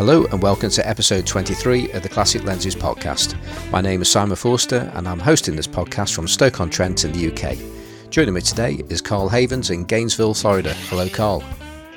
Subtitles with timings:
[0.00, 3.36] Hello and welcome to episode 23 of the Classic Lenses podcast.
[3.70, 7.58] My name is Simon Forster and I'm hosting this podcast from Stoke-on-Trent in the UK.
[8.08, 10.72] Joining me today is Carl Havens in Gainesville, Florida.
[10.88, 11.44] Hello, Carl.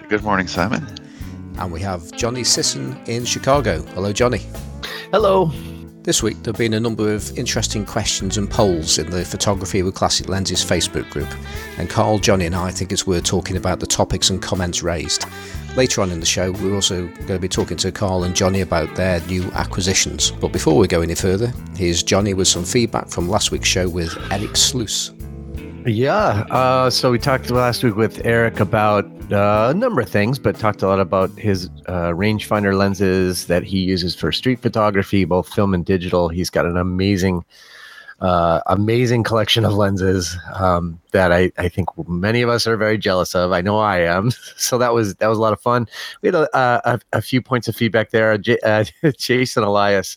[0.10, 0.86] Good morning, Simon.
[1.58, 3.84] And we have Johnny Sisson in Chicago.
[3.94, 4.42] Hello, Johnny.
[5.14, 5.50] Hello.
[6.04, 9.84] This week, there have been a number of interesting questions and polls in the Photography
[9.84, 11.30] with Classic Lenses Facebook group,
[11.78, 15.24] and Carl, Johnny, and I think it's worth talking about the topics and comments raised.
[15.78, 18.60] Later on in the show, we're also going to be talking to Carl and Johnny
[18.60, 20.32] about their new acquisitions.
[20.32, 23.88] But before we go any further, here's Johnny with some feedback from last week's show
[23.88, 25.12] with Eric Sluice.
[25.86, 26.46] Yeah.
[26.50, 30.58] Uh, so we talked last week with Eric about uh, a number of things, but
[30.58, 35.50] talked a lot about his uh, rangefinder lenses that he uses for street photography, both
[35.50, 36.30] film and digital.
[36.30, 37.44] He's got an amazing
[38.22, 42.98] uh, amazing collection of lenses um, that I, I think many of us are very
[42.98, 43.52] jealous of.
[43.52, 44.32] I know I am.
[44.56, 45.88] So that was that was a lot of fun.
[46.22, 48.38] We had a, a, a few points of feedback there.
[48.38, 48.86] J- uh,
[49.18, 50.16] Jason Elias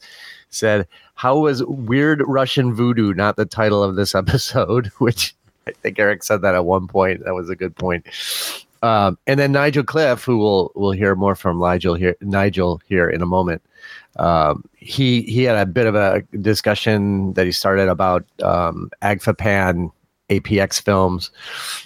[0.50, 5.34] said, "How was Weird Russian Voodoo not the title of this episode?" Which
[5.66, 7.24] I think Eric said that at one point.
[7.24, 8.06] That was a good point.
[8.82, 13.08] Um, and then Nigel Cliff, who we'll we'll hear more from Nigel here, Nigel here
[13.08, 13.62] in a moment.
[14.16, 19.90] Um, he he had a bit of a discussion that he started about um, Agfapan
[20.28, 21.30] APX films,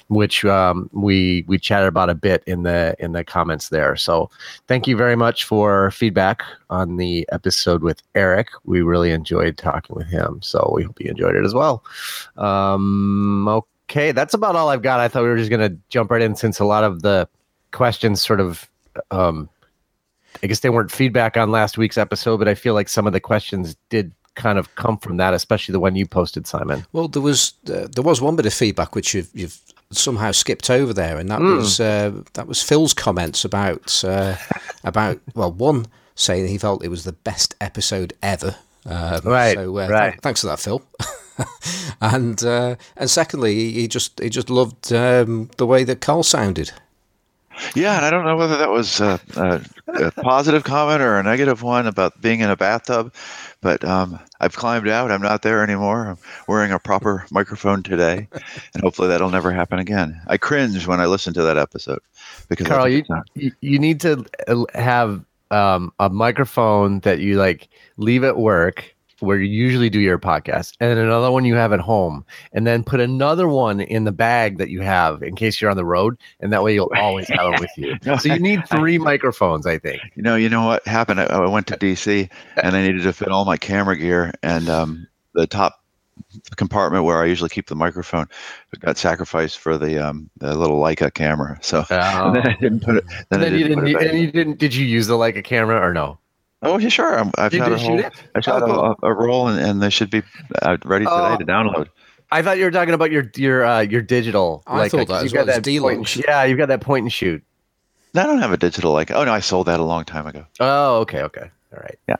[0.09, 3.97] which um, we we chatted about a bit in the in the comments there.
[3.97, 4.31] So
[4.67, 8.49] thank you very much for feedback on the episode with Eric.
[8.65, 10.41] We really enjoyed talking with him.
[10.43, 11.85] So we hope you enjoyed it as well.
[12.37, 15.01] Um, okay, that's about all I've got.
[15.01, 17.29] I thought we were just gonna jump right in since a lot of the
[17.73, 18.69] questions sort of
[19.11, 19.49] um,
[20.43, 23.13] I guess they weren't feedback on last week's episode, but I feel like some of
[23.13, 26.87] the questions did kind of come from that, especially the one you posted, Simon.
[26.93, 29.59] Well, there was uh, there was one bit of feedback which you've, you've
[29.91, 31.57] somehow skipped over there, and that mm.
[31.57, 34.37] was uh, that was Phil's comments about uh,
[34.85, 38.57] about well, one saying he felt it was the best episode ever.
[38.87, 39.57] Um, right.
[39.57, 40.11] So, uh, right.
[40.11, 40.83] Th- thanks for that, Phil.
[42.01, 46.73] and uh, and secondly, he just he just loved um, the way that Carl sounded.
[47.75, 51.23] Yeah, and I don't know whether that was a, a, a, positive comment or a
[51.23, 53.13] negative one about being in a bathtub,
[53.61, 55.11] but um, I've climbed out.
[55.11, 56.09] I'm not there anymore.
[56.09, 56.19] I'm
[56.49, 58.29] wearing a proper microphone today,
[58.73, 60.21] and hopefully that'll never happen again.
[60.27, 62.01] I cringe when I listen to that episode
[62.49, 68.25] because Carl, you, you need to uh, have um, a microphone that you like leave
[68.25, 72.25] at work where you usually do your podcast and another one you have at home
[72.53, 75.77] and then put another one in the bag that you have in case you're on
[75.77, 78.67] the road and that way you'll always have it with you no, so you need
[78.69, 81.77] three I, microphones i think you know you know what happened i, I went to
[81.79, 82.29] dc
[82.63, 85.81] and i needed to fit all my camera gear and um, the top
[86.57, 88.27] compartment where I usually keep the microphone
[88.79, 91.59] got sacrificed for the um the little Leica camera.
[91.63, 92.27] So oh.
[92.27, 93.05] and then I didn't put it.
[93.31, 93.97] Then, then you didn't.
[93.97, 94.59] and you didn't.
[94.59, 96.19] Did you use the Leica camera or no?
[96.63, 97.19] Oh, yeah, sure.
[97.19, 98.03] i have shot a whole,
[98.35, 100.23] I shot oh, a, a, roll, and, and they should be
[100.61, 101.89] uh, ready today uh, to download.
[102.31, 104.63] I thought you were talking about your your uh, your digital.
[104.67, 107.13] I like, thought that you got that point and, Yeah, you've got that point and
[107.13, 107.43] shoot.
[108.15, 109.11] I don't have a digital like.
[109.11, 110.47] Oh no, I sold that a long time ago.
[110.61, 111.99] Oh, okay, okay, all right.
[112.09, 112.17] Yeah,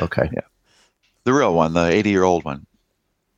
[0.00, 0.40] okay, yeah.
[1.24, 2.66] The real one, the eighty-year-old one.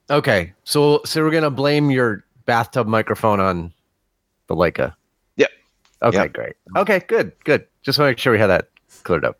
[0.08, 3.72] Okay, so so we're gonna blame your bathtub microphone on
[4.46, 4.94] the Leica.
[5.36, 5.50] Yep.
[6.02, 6.32] Okay, yep.
[6.32, 6.56] great.
[6.76, 7.66] Okay, good, good.
[7.82, 8.70] Just want to make sure we had that
[9.02, 9.38] cleared up.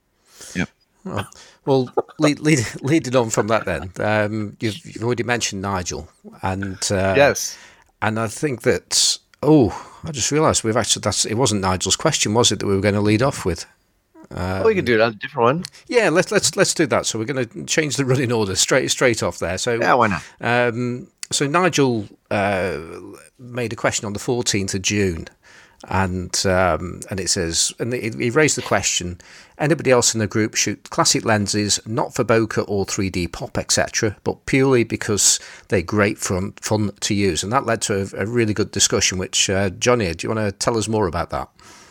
[1.09, 1.25] Oh,
[1.65, 3.91] well, lead, lead, lead it on from that then.
[3.99, 6.09] Um, you've, you've, already mentioned Nigel,
[6.43, 7.57] and uh, yes,
[8.03, 12.35] and I think that oh, I just realised we've actually that's it wasn't Nigel's question,
[12.35, 13.67] was it that we were going to lead off with?
[14.31, 15.65] Um, we can do that, a different one.
[15.87, 17.07] Yeah, let's let's let's do that.
[17.07, 19.59] So we're going to change the running order straight straight off there.
[19.59, 20.23] So yeah, why not?
[20.41, 22.79] Um, so Nigel uh,
[23.39, 25.29] made a question on the 14th of June,
[25.87, 29.21] and um, and it says, and he raised the question:
[29.59, 34.17] anybody else in the group shoot classic lenses, not for bokeh or 3D pop, etc.,
[34.25, 35.39] but purely because
[35.69, 39.19] they're great fun fun to use, and that led to a, a really good discussion.
[39.19, 41.49] Which uh, Johnny, do you want to tell us more about that?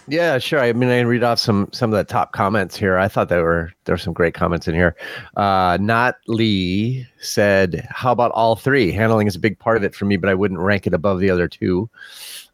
[0.09, 0.59] Yeah, sure.
[0.62, 2.97] I mean, I read off some some of the top comments here.
[2.97, 4.96] I thought there were there were some great comments in here.
[5.35, 8.91] Uh, Not Lee said, "How about all three?
[8.91, 11.20] Handling is a big part of it for me, but I wouldn't rank it above
[11.20, 11.90] the other two.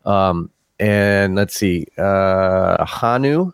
[0.06, 0.50] Um,
[0.80, 3.52] and let's see, uh, Hanu.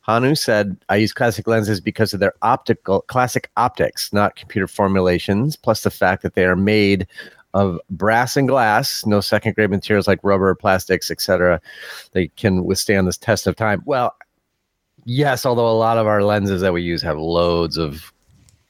[0.00, 5.54] Hanu said, I use classic lenses because of their optical classic optics, not computer formulations,
[5.54, 7.06] plus the fact that they are made
[7.54, 11.60] of brass and glass, no second grade materials like rubber, plastics, etc.
[12.12, 13.82] They can withstand this test of time.
[13.84, 14.16] Well,
[15.04, 18.12] yes, although a lot of our lenses that we use have loads of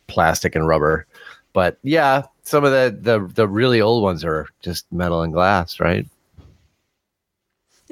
[0.09, 1.07] plastic and rubber.
[1.53, 5.79] But yeah, some of the the the really old ones are just metal and glass,
[5.81, 6.07] right?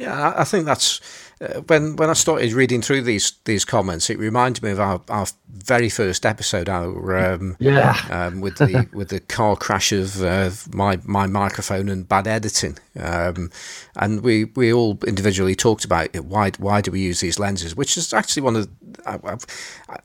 [0.01, 0.99] Yeah, I think that's
[1.43, 4.09] uh, when when I started reading through these these comments.
[4.09, 8.89] It reminded me of our, our very first episode, our um, yeah, um, with the
[8.95, 13.51] with the car crash of uh, my my microphone and bad editing, um,
[13.97, 17.77] and we we all individually talked about it, why why do we use these lenses,
[17.77, 18.71] which is actually one of
[19.05, 19.19] I,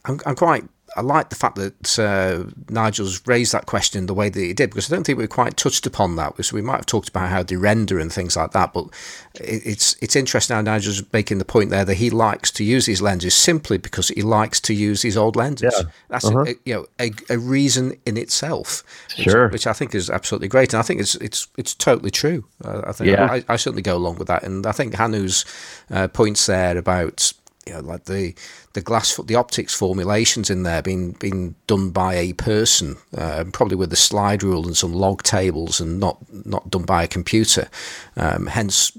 [0.04, 0.66] I'm, I'm quite
[0.96, 4.54] I like the fact that uh, Nigel's raised that question in the way that he
[4.54, 6.44] did because I don't think we quite touched upon that.
[6.46, 8.88] So we might have talked about how they render and things like that, but
[9.36, 13.02] it's it's interesting how Nigel's making the point there that he likes to use these
[13.02, 15.74] lenses simply because he likes to use these old lenses.
[15.78, 15.90] Yeah.
[16.08, 16.46] That's uh-huh.
[16.48, 19.46] a, you know a, a, reason in itself, sure.
[19.46, 22.46] which, which, I think is absolutely great, and I think it's it's it's totally true.
[22.64, 23.26] Uh, I think yeah.
[23.26, 25.44] I, I, certainly go along with that, and I think Hanu's
[25.92, 27.34] uh, points there about
[27.66, 28.34] you know, like the
[28.74, 33.76] the glass, the optics formulations in there being being done by a person, uh, probably
[33.76, 37.68] with a slide rule and some log tables, and not not done by a computer.
[38.16, 38.92] Um, hence,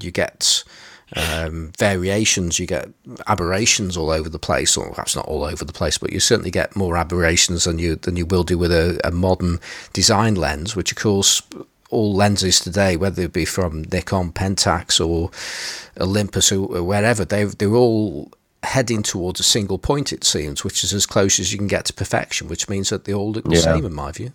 [0.00, 0.64] you get
[1.16, 2.88] um, variations, you get
[3.26, 6.50] aberrations all over the place, or perhaps not all over the place, but you certainly
[6.50, 9.58] get more aberrations than you than you will do with a, a modern
[9.92, 11.42] design lens, which of course
[11.90, 15.30] all lenses today, whether it be from Nikon, Pentax, or
[16.00, 18.30] Olympus, or wherever, they they're all
[18.62, 20.12] heading towards a single point.
[20.12, 23.04] It seems, which is as close as you can get to perfection, which means that
[23.04, 23.60] they all look the yeah.
[23.60, 24.32] same, in my view.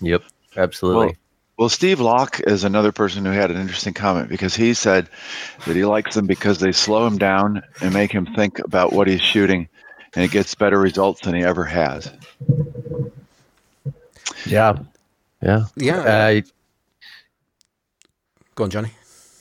[0.00, 0.22] Yep,
[0.56, 1.06] absolutely.
[1.06, 1.16] Well,
[1.58, 5.08] well, Steve Locke is another person who had an interesting comment because he said
[5.66, 9.08] that he likes them because they slow him down and make him think about what
[9.08, 9.68] he's shooting,
[10.14, 12.12] and it gets better results than he ever has.
[14.44, 14.80] Yeah,
[15.42, 15.98] yeah, yeah.
[16.00, 16.40] Uh,
[18.56, 18.90] Go on, Johnny.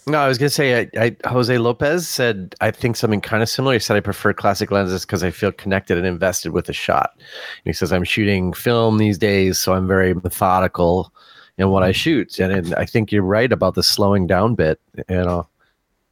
[0.08, 3.50] No, I was gonna say, I, I, Jose Lopez said I think something kind of
[3.50, 3.74] similar.
[3.74, 7.14] He said I prefer classic lenses because I feel connected and invested with the shot.
[7.16, 7.24] And
[7.64, 11.12] he says I'm shooting film these days, so I'm very methodical
[11.58, 12.38] in what I shoot.
[12.38, 14.80] And, and I think you're right about the slowing down bit.
[15.10, 15.48] You know,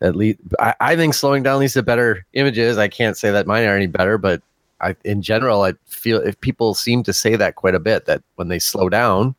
[0.01, 2.79] at least I, I think slowing down leads to better images.
[2.79, 4.41] I can't say that mine are any better, but
[4.81, 8.23] I, in general, I feel if people seem to say that quite a bit that
[8.35, 9.35] when they slow down,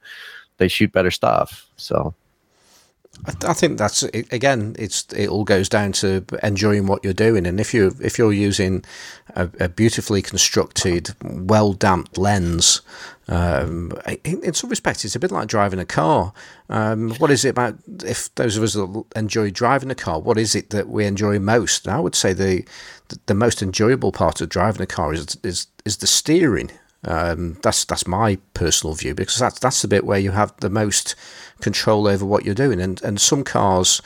[0.58, 1.67] they shoot better stuff.
[1.76, 2.14] So
[3.46, 4.76] I think that's again.
[4.78, 8.32] It's it all goes down to enjoying what you're doing, and if you if you're
[8.32, 8.84] using
[9.34, 12.82] a, a beautifully constructed, well damped lens,
[13.28, 13.93] um,
[14.25, 16.34] in, in, some respects, it's a bit like driving a car.
[16.69, 17.76] Um, what is it about?
[18.05, 21.38] If those of us that enjoy driving a car, what is it that we enjoy
[21.38, 21.87] most?
[21.87, 22.64] And I would say the
[23.26, 26.70] the most enjoyable part of driving a car is is is the steering.
[27.06, 30.70] Um, that's that's my personal view because that's that's the bit where you have the
[30.70, 31.14] most
[31.60, 32.80] control over what you're doing.
[32.80, 34.00] And and some cars,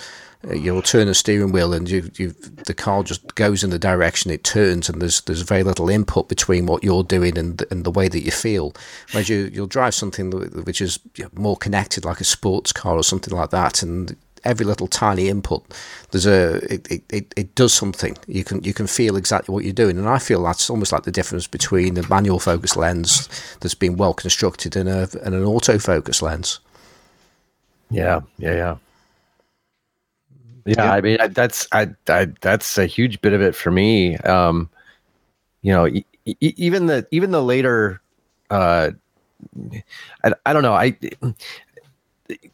[0.48, 2.30] uh, you'll turn a steering wheel and you you
[2.66, 6.28] the car just goes in the direction it turns, and there's there's very little input
[6.28, 8.74] between what you're doing and and the way that you feel.
[9.12, 10.30] Whereas you you'll drive something
[10.64, 10.98] which is
[11.34, 14.16] more connected, like a sports car or something like that, and
[14.48, 15.62] every little tiny input
[16.10, 18.16] there's a it, it, it does something.
[18.26, 19.98] You can you can feel exactly what you're doing.
[19.98, 23.28] And i feel that's almost like the difference between a manual focus lens
[23.60, 26.60] that's been well constructed and, a, and an autofocus lens.
[27.90, 28.76] Yeah yeah yeah.
[30.66, 34.16] Yeah, I mean that's I, I that's a huge bit of it for me.
[34.18, 34.68] Um,
[35.62, 36.04] you know, e-
[36.40, 38.02] even the even the later,
[38.50, 38.90] uh,
[40.24, 40.74] I, I don't know.
[40.74, 40.96] I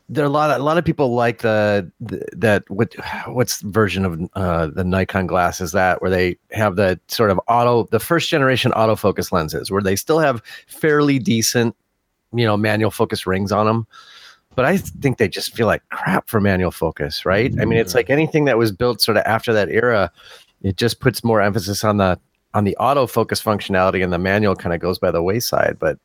[0.09, 2.95] there are a lot of a lot of people like the, the that what
[3.27, 7.41] what's version of uh, the Nikon glass is that where they have the sort of
[7.49, 11.75] auto the first generation autofocus lenses where they still have fairly decent
[12.33, 13.87] you know manual focus rings on them
[14.55, 17.53] but I think they just feel like crap for manual focus right?
[17.61, 20.13] I mean it's like anything that was built sort of after that era
[20.63, 22.19] it just puts more emphasis on the
[22.55, 25.79] on the autofocus functionality and the manual kind of goes by the wayside.
[25.81, 25.99] But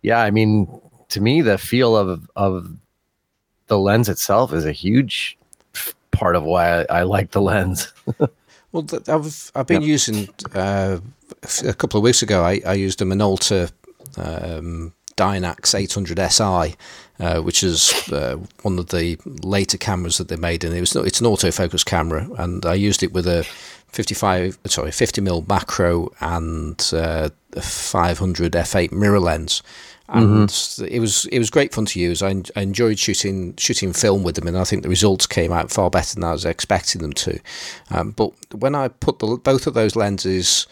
[0.00, 2.74] yeah I mean to me the feel of of
[3.70, 5.38] the lens itself is a huge
[6.10, 7.92] part of why I, I like the lens.
[8.72, 10.98] well, I've I've been using uh,
[11.64, 12.42] a couple of weeks ago.
[12.42, 13.70] I, I used a Minolta
[14.18, 16.76] um, Dynax 800 SI,
[17.20, 20.96] uh, which is uh, one of the later cameras that they made, and it was
[20.96, 23.44] it's an autofocus camera, and I used it with a
[23.92, 29.62] 55 sorry 50 mil macro and uh, a 500 f8 mirror lens
[30.12, 30.84] and mm-hmm.
[30.84, 32.22] it was it was great fun to use.
[32.22, 35.70] I, I, enjoyed shooting shooting film with them, and I think the results came out
[35.70, 37.38] far better than I was expecting them to.
[37.90, 40.66] Um, but when I put the, both of those lenses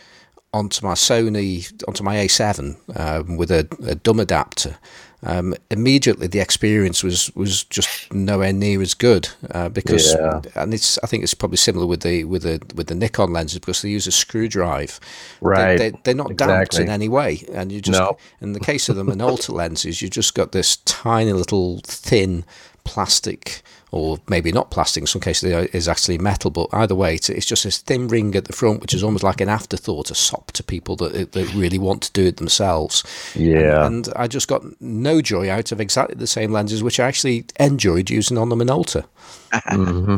[0.52, 4.76] onto my Sony onto my A7 um, with a, a dumb adapter,
[5.24, 10.40] um, immediately the experience was was just nowhere near as good uh, because yeah.
[10.54, 13.58] and it's I think it's probably similar with the with the with the Nikon lenses
[13.58, 15.00] because they use a screw drive
[15.40, 16.54] right they, are not exactly.
[16.54, 18.16] damped in any way and you just no.
[18.40, 22.44] in the case of the Minolta lenses you just got this tiny little thin
[22.88, 25.02] plastic or maybe not plastic.
[25.02, 26.50] In some cases, it is actually metal.
[26.50, 29.24] But either way, it's, it's just this thin ring at the front, which is almost
[29.24, 33.04] like an afterthought, a sop to people that that really want to do it themselves.
[33.34, 33.84] Yeah.
[33.86, 37.06] And, and I just got no joy out of exactly the same lenses, which I
[37.06, 39.04] actually enjoyed using on the Minolta.
[39.68, 40.16] hmm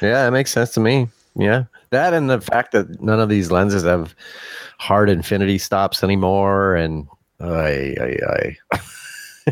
[0.00, 1.08] Yeah, that makes sense to me.
[1.34, 4.14] Yeah, that and the fact that none of these lenses have
[4.78, 7.06] hard infinity stops anymore, and
[7.40, 8.80] I, I, I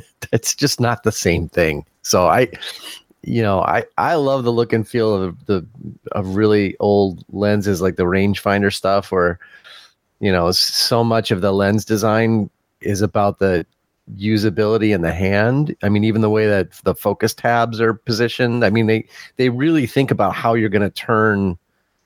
[0.33, 1.85] it's just not the same thing.
[2.03, 2.49] So I,
[3.23, 5.67] you know, I I love the look and feel of the
[6.13, 9.39] of really old lenses like the rangefinder stuff, where
[10.21, 12.51] you know so much of the lens design
[12.81, 13.67] is about the
[14.15, 15.75] usability in the hand.
[15.83, 18.65] I mean, even the way that the focus tabs are positioned.
[18.65, 21.59] I mean, they they really think about how you're going to turn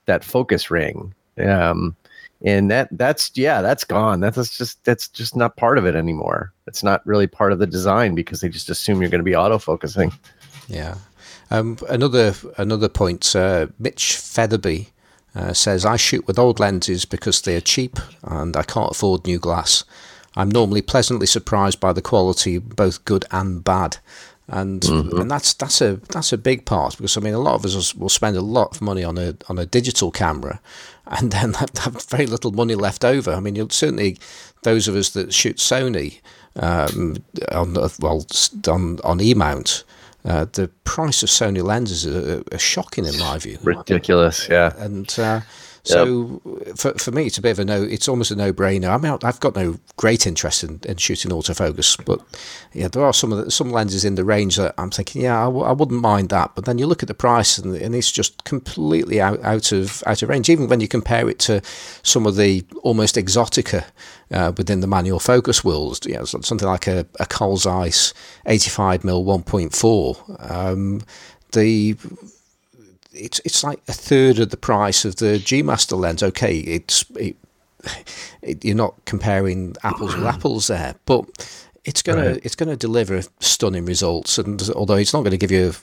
[0.05, 1.13] that focus ring.
[1.37, 1.95] Um,
[2.43, 4.19] and that that's yeah, that's gone.
[4.19, 6.53] That's just that's just not part of it anymore.
[6.67, 9.31] It's not really part of the design because they just assume you're going to be
[9.31, 10.13] autofocusing.
[10.67, 10.95] Yeah.
[11.49, 13.35] Um, another another point.
[13.35, 14.87] Uh, Mitch Featherby
[15.35, 19.25] uh, says I shoot with old lenses because they are cheap and I can't afford
[19.25, 19.83] new glass.
[20.35, 23.97] I'm normally pleasantly surprised by the quality, both good and bad.
[24.47, 27.63] And and that's that's a that's a big part because I mean a lot of
[27.63, 30.59] us will spend a lot of money on a on a digital camera,
[31.07, 33.31] and then have, have very little money left over.
[33.31, 34.17] I mean, you'll certainly
[34.63, 36.19] those of us that shoot Sony
[36.55, 37.17] um,
[37.51, 38.25] on well
[38.67, 39.83] on on E mount,
[40.25, 44.73] uh, the price of Sony lenses are, are shocking in my view Ridiculous, yeah.
[44.77, 45.41] and uh,
[45.83, 46.41] so
[46.75, 48.89] for, for me it's a bit of a no it's almost a no-brainer.
[48.89, 52.21] I mean I've got no great interest in, in shooting autofocus but
[52.73, 55.45] yeah there are some the, some lenses in the range that I'm thinking yeah I
[55.45, 56.51] w- I wouldn't mind that.
[56.55, 60.03] But then you look at the price and, and it's just completely out, out of
[60.05, 60.49] out of range.
[60.49, 61.61] Even when you compare it to
[62.03, 63.85] some of the almost exotica
[64.31, 68.13] uh, within the manual focus world you know something like a, a Carl Zeiss
[68.45, 71.01] 85mm 1.4 um,
[71.51, 71.95] the
[73.13, 76.23] it's it's like a third of the price of the G Master lens.
[76.23, 77.35] Okay, it's it,
[78.41, 81.25] it, you're not comparing apples with apples there, but
[81.83, 82.41] it's gonna Right.
[82.43, 84.37] it's gonna deliver stunning results.
[84.37, 85.73] And although it's not going to give you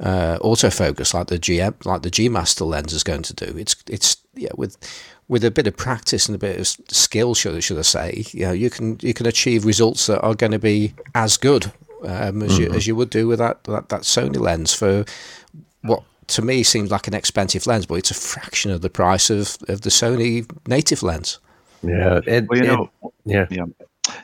[0.00, 3.76] uh, autofocus like the GM like the G Master lens is going to do, it's
[3.88, 4.76] it's yeah with
[5.26, 8.46] with a bit of practice and a bit of skill, should should I say, you
[8.46, 11.70] know, you can you can achieve results that are going to be as good
[12.04, 15.04] um, as you as you would do with that, that that Sony lens for
[15.82, 19.30] what to me seems like an expensive lens, but it's a fraction of the price
[19.30, 21.38] of, of the Sony native lens.
[21.82, 22.20] Yeah.
[22.26, 22.90] It, Well, you it- know,
[23.24, 23.46] yeah.
[23.50, 23.64] yeah.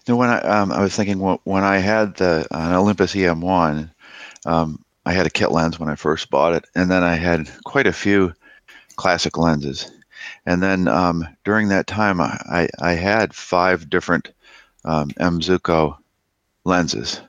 [0.09, 3.91] No, when I um, I was thinking when, when I had the an Olympus EM1,
[4.47, 7.51] um, I had a kit lens when I first bought it, and then I had
[7.65, 8.33] quite a few
[8.97, 9.91] classic lenses,
[10.47, 14.33] and then um, during that time I, I, I had five different
[14.87, 15.99] um, M.Zuiko
[16.65, 17.21] lenses,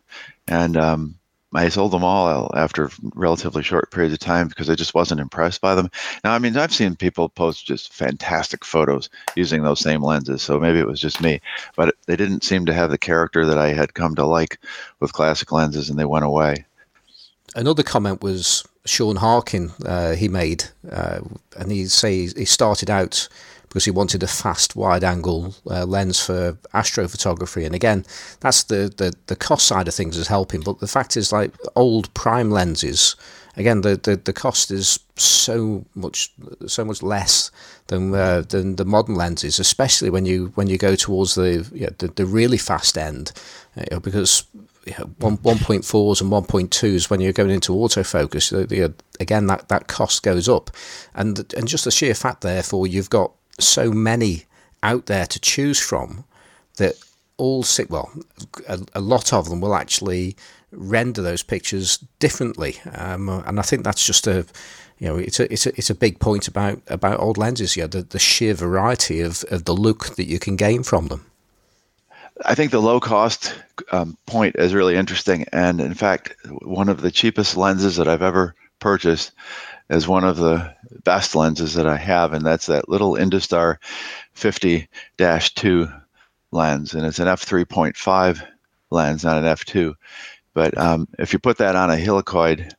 [0.48, 1.16] and um,
[1.56, 5.62] I sold them all after relatively short periods of time because I just wasn't impressed
[5.62, 5.90] by them.
[6.24, 10.60] Now, I mean, I've seen people post just fantastic photos using those same lenses, so
[10.60, 11.40] maybe it was just me
[11.76, 14.60] but they didn't seem to have the character that I had come to like
[15.00, 16.66] with classic lenses, and they went away.
[17.56, 19.72] Another comment was Sean Harkin.
[19.86, 21.22] Uh, he made, uh,
[21.58, 23.28] and he say he started out
[23.76, 27.66] because he wanted a fast wide-angle uh, lens for astrophotography.
[27.66, 28.06] And again,
[28.40, 30.62] that's the, the the cost side of things is helping.
[30.62, 33.18] But the fact is, like old prime lenses,
[33.58, 36.32] again, the, the, the cost is so much
[36.68, 37.52] so much less
[37.88, 41.90] than uh, than the modern lenses, especially when you when you go towards the yeah,
[41.98, 43.34] the, the really fast end,
[43.76, 44.46] you know, because
[44.88, 48.52] yeah, one one point fours and one point twos when you're going into autofocus.
[48.52, 50.72] The, the, again, that, that cost goes up,
[51.14, 54.46] and and just the sheer fact, therefore, you've got so many
[54.84, 56.26] out there to choose from
[56.78, 56.96] that
[57.38, 58.12] all well.
[58.68, 60.36] A, a lot of them will actually
[60.72, 64.46] render those pictures differently, um, and I think that's just a
[65.00, 67.76] you know it's a it's a it's a big point about about old lenses.
[67.76, 71.26] Yeah, the, the sheer variety of, of the look that you can gain from them.
[72.46, 73.56] I think the low cost
[73.94, 78.22] um, point is really interesting, and in fact, one of the cheapest lenses that I've
[78.22, 79.32] ever purchased
[79.90, 80.74] is one of the
[81.04, 83.78] best lenses that I have, and that's that little Industar
[84.36, 86.02] 50-2
[86.52, 88.48] lens, and it's an f3.5
[88.90, 89.94] lens, not an f2.
[90.54, 92.72] But um, if you put that on a helicoid,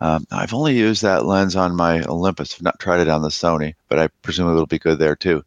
[0.00, 2.54] um, I've only used that lens on my Olympus.
[2.54, 5.42] I've not tried it on the Sony, but I presume it'll be good there too.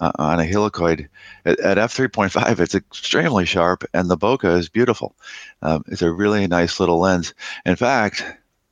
[0.00, 1.08] Uh, on a helicoid
[1.44, 5.14] at, at f3.5, it's extremely sharp, and the bokeh is beautiful.
[5.60, 7.34] Um, it's a really nice little lens.
[7.66, 8.24] In fact,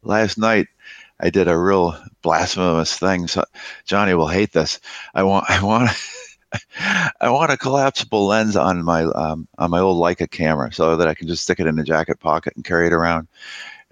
[0.02, 0.68] last night
[1.20, 3.28] I did a real blasphemous thing.
[3.28, 3.44] So
[3.84, 4.80] Johnny will hate this.
[5.14, 5.90] I want, I want.
[7.20, 11.06] I want a collapsible lens on my um, on my old Leica camera so that
[11.06, 13.28] I can just stick it in the jacket pocket and carry it around.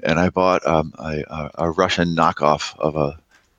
[0.02, 3.16] and I bought um, a, a Russian knockoff of a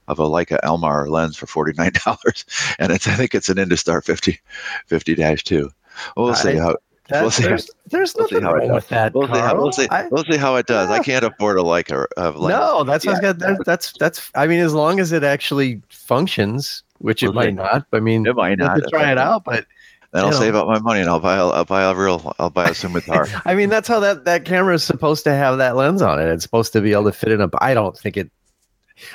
[0.10, 2.44] of a Leica Elmar lens for forty nine dollars,
[2.80, 4.40] and it's I think it's an Industar 50
[4.88, 5.72] 50 two.
[6.18, 6.76] We'll see how.
[7.12, 9.14] We'll there's, there's we'll nothing wrong with that.
[9.14, 10.90] We'll see, how, we'll, see, I, we'll see how it does.
[10.90, 10.96] Yeah.
[10.96, 12.60] I can't afford a Leica of lens.
[12.60, 13.34] No, that's yeah.
[13.34, 14.32] that's, that's that's.
[14.36, 17.86] I mean, as long as it actually functions, which it might not.
[17.92, 18.80] I mean, it might not.
[18.90, 19.66] Try it out, but
[20.12, 20.40] then I'll know.
[20.40, 22.72] save up my money and I'll buy a, I'll buy a real I'll buy a
[22.72, 23.42] Summitar.
[23.46, 26.28] I mean, that's how that that camera is supposed to have that lens on it.
[26.28, 27.50] It's supposed to be able to fit in a.
[27.60, 28.32] I don't think it.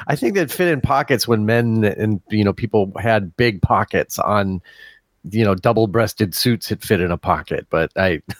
[0.06, 4.18] I think that fit in pockets when men and you know people had big pockets
[4.18, 4.62] on,
[5.30, 6.70] you know, double-breasted suits.
[6.70, 8.22] It fit in a pocket, but I.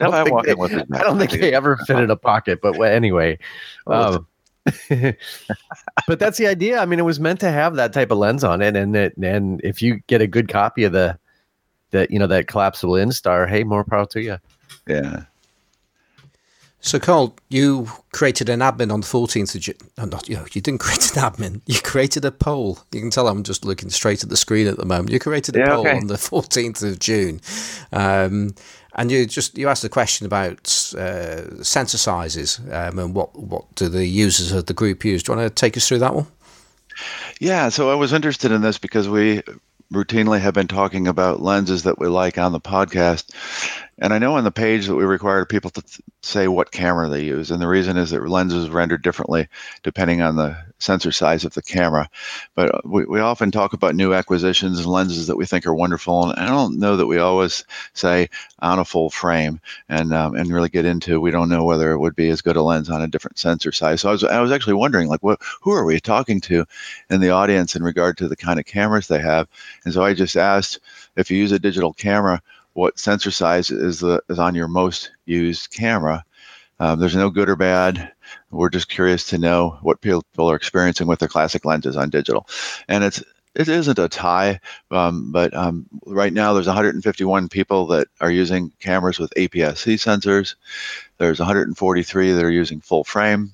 [0.00, 3.38] I don't, think, they, I don't think they ever fit in a pocket, but anyway.
[3.88, 4.26] Um,
[6.08, 6.80] but that's the idea.
[6.80, 9.16] I mean, it was meant to have that type of lens on it, and it,
[9.16, 11.18] and if you get a good copy of the
[11.90, 14.38] that you know that collapsible Industar hey more power to you
[14.86, 15.24] yeah
[16.80, 19.74] so Carl, you created an admin on the 14th of June.
[19.98, 20.36] No, not you.
[20.36, 21.60] Know, you didn't create an admin.
[21.66, 22.78] You created a poll.
[22.92, 25.10] You can tell I'm just looking straight at the screen at the moment.
[25.10, 25.96] You created a yeah, poll okay.
[25.96, 27.40] on the 14th of June,
[27.92, 28.54] um,
[28.94, 33.74] and you just you asked a question about uh, sensor sizes um, and what what
[33.74, 35.22] do the users of the group use.
[35.22, 36.26] Do you want to take us through that one?
[37.40, 37.68] Yeah.
[37.68, 39.42] So I was interested in this because we
[39.92, 43.30] routinely have been talking about lenses that we like on the podcast.
[43.98, 47.08] And I know on the page that we require people to th- say what camera
[47.08, 47.50] they use.
[47.50, 49.48] And the reason is that lenses rendered differently
[49.82, 52.10] depending on the sensor size of the camera.
[52.54, 56.30] But we, we often talk about new acquisitions and lenses that we think are wonderful.
[56.30, 60.52] And I don't know that we always say on a full frame and um, and
[60.52, 63.00] really get into we don't know whether it would be as good a lens on
[63.00, 64.02] a different sensor size.
[64.02, 66.66] So I was, I was actually wondering like what who are we talking to
[67.08, 69.48] in the audience in regard to the kind of cameras they have.
[69.84, 70.80] And so I just asked
[71.16, 72.42] if you use a digital camera,
[72.76, 76.24] what sensor size is the is on your most used camera.
[76.78, 78.12] Um, there's no good or bad.
[78.50, 82.46] We're just curious to know what people are experiencing with their classic lenses on digital,
[82.86, 83.22] and it's
[83.54, 88.70] it isn't a tie, um, but um, right now there's 151 people that are using
[88.80, 90.56] cameras with APS-C sensors.
[91.16, 93.52] There's 143 that are using full frame,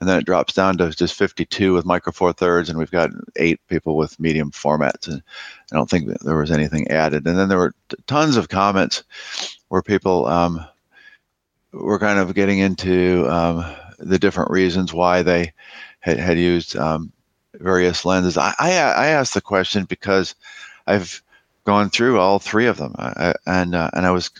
[0.00, 3.10] and then it drops down to just 52 with micro four thirds, and we've got
[3.36, 5.08] eight people with medium formats.
[5.08, 5.22] And
[5.72, 7.26] I don't think there was anything added.
[7.26, 9.04] And then there were t- tons of comments
[9.68, 10.64] where people um,
[11.72, 13.64] were kind of getting into um,
[13.98, 15.52] the different reasons why they
[16.00, 17.12] had, had used um,
[17.54, 18.36] various lenses.
[18.36, 20.34] I, I, I asked the question because
[20.86, 21.22] I've
[21.64, 24.30] gone through all three of them, I, and uh, and I was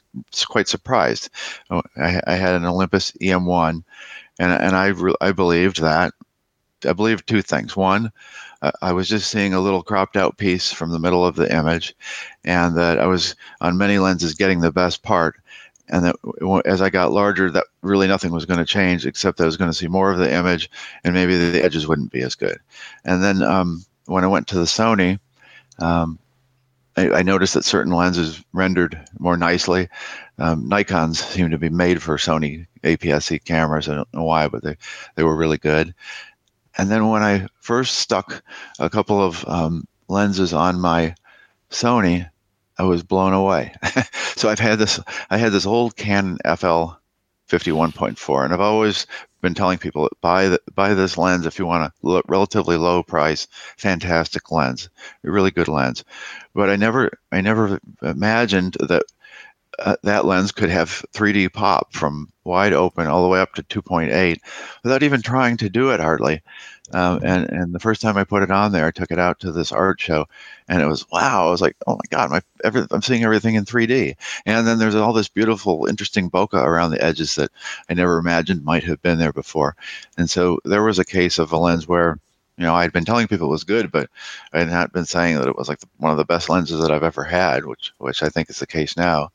[0.47, 1.31] quite surprised.
[1.71, 3.83] I, I had an Olympus EM1
[4.39, 6.13] and and I re- I believed that.
[6.85, 7.77] I believed two things.
[7.77, 8.13] One,
[8.63, 11.53] uh, I was just seeing a little cropped out piece from the middle of the
[11.55, 11.95] image,
[12.45, 15.37] and that I was on many lenses getting the best part.
[15.89, 16.17] And that
[16.65, 19.57] as I got larger, that really nothing was going to change except that I was
[19.57, 20.71] going to see more of the image,
[21.05, 22.59] and maybe the edges wouldn't be as good.
[23.05, 25.21] And then um, when I went to the Sony,
[25.79, 26.19] um,
[26.97, 29.89] I, I, noticed that certain lenses rendered more nicely.
[30.39, 33.89] Um, Nikon's seem to be made for Sony APS-C cameras.
[33.89, 34.77] I don't know why, but they,
[35.15, 35.95] they were really good.
[36.79, 38.43] And then when I first stuck
[38.79, 41.15] a couple of um, lenses on my
[41.71, 42.29] Sony,
[42.79, 43.75] I was blown away.
[44.37, 46.91] so I've had this, I had this old Canon FL
[47.49, 49.07] 51.4, and I've always
[49.41, 53.47] been telling people buy the, buy this lens if you want a relatively low price,
[53.77, 54.91] fantastic lens,
[55.25, 56.05] a really good lens.
[56.55, 59.05] But I never I never imagined that
[59.79, 63.63] uh, that lens could have 3D pop from wide open all the way up to
[63.63, 64.39] 2.8
[64.83, 66.43] without even trying to do it hardly.
[66.93, 69.41] Um, and and the first time I put it on there, I took it out
[69.41, 70.27] to this art show,
[70.69, 71.49] and it was wow!
[71.49, 74.15] I was like, oh my god, my every, I'm seeing everything in 3D.
[74.47, 77.51] And then there's all this beautiful, interesting bokeh around the edges that
[77.91, 79.75] I never imagined might have been there before.
[80.17, 82.19] And so there was a case of a lens where
[82.57, 84.09] you know, I had been telling people it was good, but
[84.53, 86.81] I had not been saying that it was like the, one of the best lenses
[86.81, 89.31] that I've ever had, which which I think is the case now.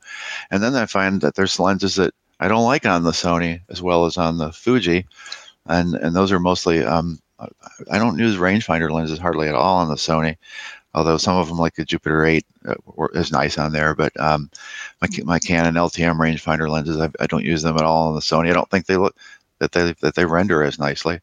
[0.50, 3.80] And then I find that there's lenses that I don't like on the Sony as
[3.80, 5.06] well as on the Fuji,
[5.66, 7.20] and and those are mostly um,
[7.90, 10.36] I don't use rangefinder lenses hardly at all on the Sony,
[10.94, 12.74] although some of them like the Jupiter 8 uh,
[13.14, 13.94] is nice on there.
[13.94, 14.50] But um,
[15.00, 18.20] my my Canon LTM rangefinder lenses I, I don't use them at all on the
[18.20, 18.50] Sony.
[18.50, 19.16] I don't think they look
[19.62, 21.20] that they that they render as nicely.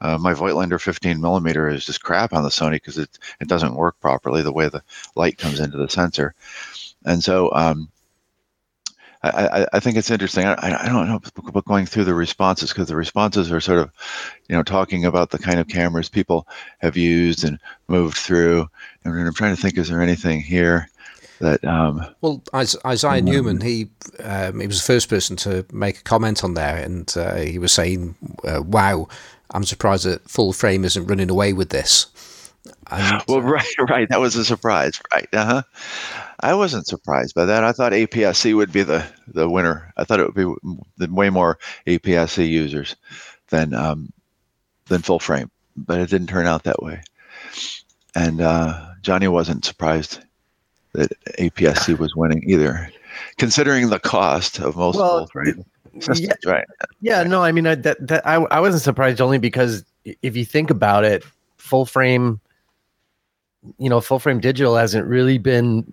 [0.00, 3.74] Uh, my Voigtlander 15 millimeter is just crap on the Sony because it it doesn't
[3.74, 4.82] work properly the way the
[5.14, 6.34] light comes into the sensor,
[7.04, 7.90] and so um,
[9.22, 10.46] I, I, think it's interesting.
[10.46, 13.92] I, I don't know about going through the responses because the responses are sort of,
[14.48, 18.66] you know, talking about the kind of cameras people have used and moved through.
[19.04, 20.88] And I'm trying to think, is there anything here
[21.42, 25.98] that um, Well, Is- Isaiah Newman, he um, he was the first person to make
[25.98, 29.08] a comment on there, and uh, he was saying, uh, "Wow,
[29.52, 32.06] I'm surprised that Full Frame isn't running away with this."
[32.90, 34.08] And well, right, right.
[34.08, 35.28] That was a surprise, right?
[35.32, 35.62] Uh huh.
[36.40, 37.64] I wasn't surprised by that.
[37.64, 39.92] I thought APS-C would be the the winner.
[39.96, 42.96] I thought it would be the way more APS-C users
[43.48, 44.12] than um,
[44.86, 47.02] than full frame, but it didn't turn out that way.
[48.14, 50.20] And uh, Johnny wasn't surprised
[50.94, 52.90] that APS-C was winning either,
[53.38, 55.64] considering the cost of most Well, full frame
[56.00, 56.44] systems.
[56.44, 56.66] Right?
[57.00, 59.84] Yeah, no, I mean I, that that I I wasn't surprised only because
[60.22, 61.24] if you think about it,
[61.56, 62.40] full frame,
[63.78, 65.92] you know, full frame digital hasn't really been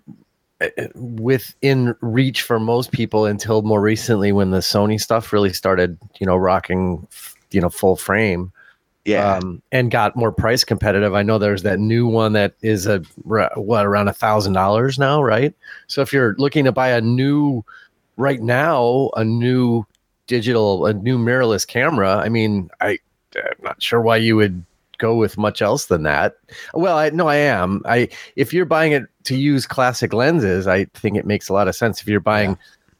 [0.61, 5.97] uh, within reach for most people until more recently when the Sony stuff really started,
[6.19, 7.07] you know, rocking,
[7.51, 8.51] you know, full frame.
[9.09, 9.37] Yeah.
[9.37, 11.13] um, and got more price competitive.
[11.13, 15.21] I know there's that new one that is a what around a thousand dollars now,
[15.21, 15.53] right?
[15.87, 17.63] So if you're looking to buy a new,
[18.17, 19.85] right now, a new
[20.27, 22.99] digital, a new mirrorless camera, I mean, I,
[23.35, 24.63] I'm not sure why you would
[24.99, 26.35] go with much else than that.
[26.73, 27.81] Well, I no, I am.
[27.85, 31.67] I if you're buying it to use classic lenses, I think it makes a lot
[31.67, 32.01] of sense.
[32.01, 32.57] If you're buying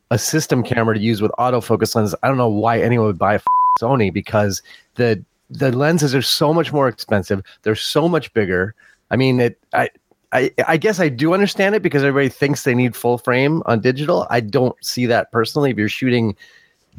[0.10, 3.36] a system camera to use with autofocus lenses, I don't know why anyone would buy
[3.36, 3.41] a
[3.80, 4.62] Sony because
[4.95, 7.41] the the lenses are so much more expensive.
[7.63, 8.75] They're so much bigger.
[9.12, 9.59] I mean, it.
[9.73, 9.89] I.
[10.31, 13.79] I, I guess I do understand it because everybody thinks they need full frame on
[13.79, 14.27] digital.
[14.29, 15.71] I don't see that personally.
[15.71, 16.38] If you're shooting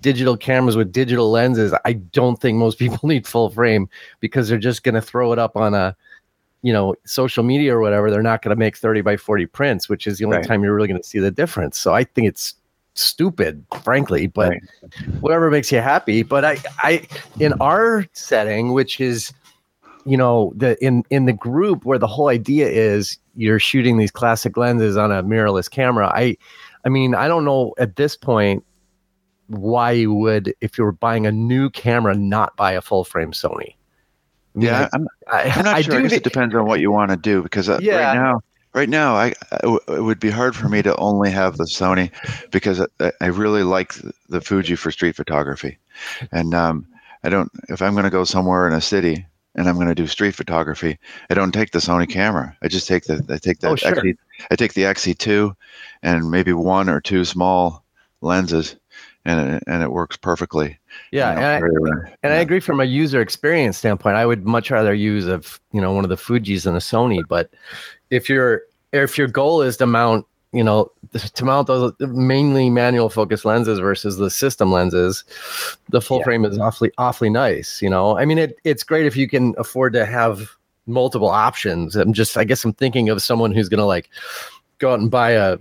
[0.00, 4.58] digital cameras with digital lenses, I don't think most people need full frame because they're
[4.58, 5.96] just going to throw it up on a,
[6.62, 8.10] you know, social media or whatever.
[8.10, 10.46] They're not going to make 30 by 40 prints, which is the only Right.
[10.48, 11.78] time you're really going to see the difference.
[11.78, 12.54] So I think it's
[12.94, 14.62] stupid, frankly, but Right.
[15.20, 16.22] whatever makes you happy.
[16.22, 17.06] But I, I,
[17.38, 19.32] in our setting, which is,
[20.06, 24.10] you know, the in in the group where the whole idea is you're shooting these
[24.10, 26.08] classic lenses on a mirrorless camera.
[26.08, 26.36] I,
[26.84, 28.64] I mean, I don't know at this point
[29.48, 33.32] why you would, if you were buying a new camera, not buy a full frame
[33.32, 33.74] Sony.
[34.54, 34.88] Yeah.
[34.92, 35.98] I'm, I, I'm not I sure.
[35.98, 38.06] I guess thi- it depends on what you want to do because uh, Yeah.
[38.08, 38.40] right now,
[38.72, 42.10] right now, I, it would be hard for me to only have the Sony
[42.50, 43.94] because I, I really like
[44.28, 45.78] the- Fuji for street photography,
[46.32, 46.86] and um,
[47.24, 47.50] I don't.
[47.68, 50.34] If I'm going to go somewhere in a city and I'm going to do street
[50.34, 52.56] photography, I don't take the Sony camera.
[52.62, 54.02] I just take the I take the Oh, sure.
[54.50, 55.54] I take the XE2
[56.02, 57.84] and maybe one or two small
[58.20, 58.76] lenses,
[59.24, 60.78] and it, and it works perfectly.
[61.12, 62.02] yeah, you know, and I, very well.
[62.22, 64.16] And I agree from a user experience standpoint.
[64.16, 66.78] I would much rather use a f- you know one of the Fuji's than a
[66.78, 67.22] Sony.
[67.28, 67.50] But
[68.10, 70.90] if your if your goal is to mount you know
[71.34, 75.22] to mount those mainly manual focus lenses versus the system lenses,
[75.90, 76.24] the full Yeah.
[76.24, 77.80] frame is awfully awfully nice.
[77.82, 80.50] You know, I mean it it's great if you can afford to have
[80.86, 81.94] multiple options.
[81.94, 84.08] I'm just I guess I'm thinking of someone who's gonna like
[84.78, 85.58] go out and buy a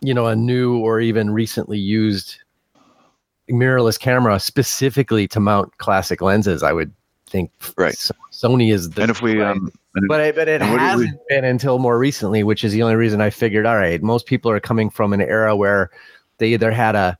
[0.00, 2.36] you know a new or even recently used
[3.50, 6.92] mirrorless camera specifically to mount classic lenses, I would
[7.26, 7.94] think Right.
[8.32, 9.70] Sony is the And if we um,
[10.08, 12.82] but I, but it and do we- hasn't been until more recently, which is the
[12.82, 13.66] only reason I figured.
[13.66, 15.90] All right, most people are coming from an era where
[16.38, 17.18] they either had a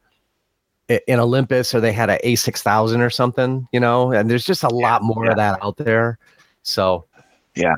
[0.89, 4.69] an Olympus or they had a A6000 or something, you know, and there's just a
[4.69, 5.31] lot more yeah.
[5.31, 6.19] of that out there.
[6.65, 7.05] So
[7.55, 7.75] yeah.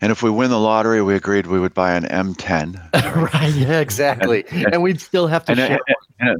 [0.00, 2.76] And if we win the lottery, we agreed we would buy an M10.
[3.34, 5.80] right, yeah, exactly, and, we'd still have to And,
[6.20, 6.36] share.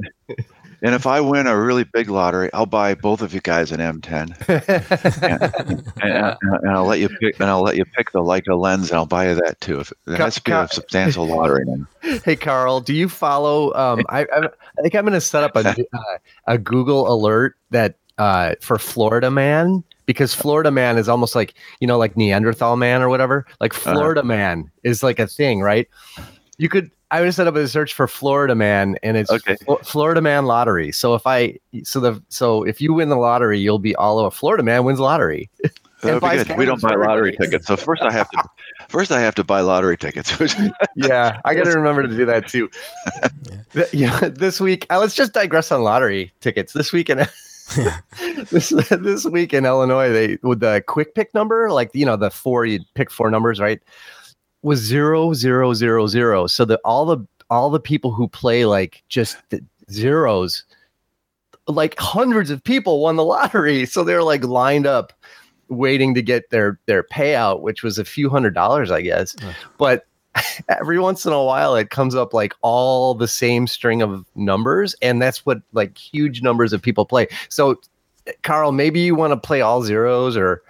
[0.81, 3.41] And, and, and if I win a really big lottery, I'll buy both of you
[3.41, 4.35] guys an M10,
[6.03, 7.38] and, and I'll let you pick.
[7.41, 9.81] And I'll let you pick the Leica lens, and I'll buy you that too.
[9.81, 11.87] If it Ca- has to be a substantial lottery, then.
[12.25, 13.73] hey Carl, do you follow?
[13.75, 15.61] Um, I, I I think I'm going to set up a
[15.93, 21.55] uh, a Google alert that uh, for Florida Man because Florida Man is almost like
[21.81, 23.47] you know like Neanderthal Man or whatever.
[23.61, 23.93] Like Uh-huh.
[23.95, 25.88] Florida Man is like a thing, right?
[26.59, 26.91] You could.
[27.11, 29.57] I would set up a search for Florida Man, and it's Okay.
[29.64, 30.92] Flo- Florida Man lottery.
[30.92, 34.35] So if I so the so if you win the lottery, you'll be all of
[34.35, 35.51] Florida Man wins lottery.
[36.01, 36.57] That would be buys good.
[36.57, 37.37] We don't buy lottery everybody.
[37.51, 38.44] tickets, so first I have to.
[38.88, 40.33] First, I have to buy lottery tickets.
[40.94, 42.71] yeah, I got to remember to do that too.
[43.73, 44.87] Th- yeah, this week.
[44.90, 46.73] Uh, let's just digress on lottery tickets.
[46.73, 47.27] This week in
[48.53, 52.31] this this week in Illinois, they with the quick pick number, like you know the
[52.31, 53.81] four you pick four numbers, right?
[54.62, 56.47] Was zero zero zero zero.
[56.47, 60.64] So that all the all the people who play like just the zeros,
[61.66, 63.87] like hundreds of people won the lottery.
[63.90, 65.12] So they're like lined up
[65.68, 69.35] waiting to get their their payout, which was a few hundred dollars, I guess.
[69.77, 70.07] But
[70.68, 74.94] every once in a while, it comes up like all the same string of numbers,
[75.03, 77.29] and that's what like huge numbers of people play.
[77.49, 77.81] So,
[78.42, 80.62] Carl, maybe you want to play all zeros, or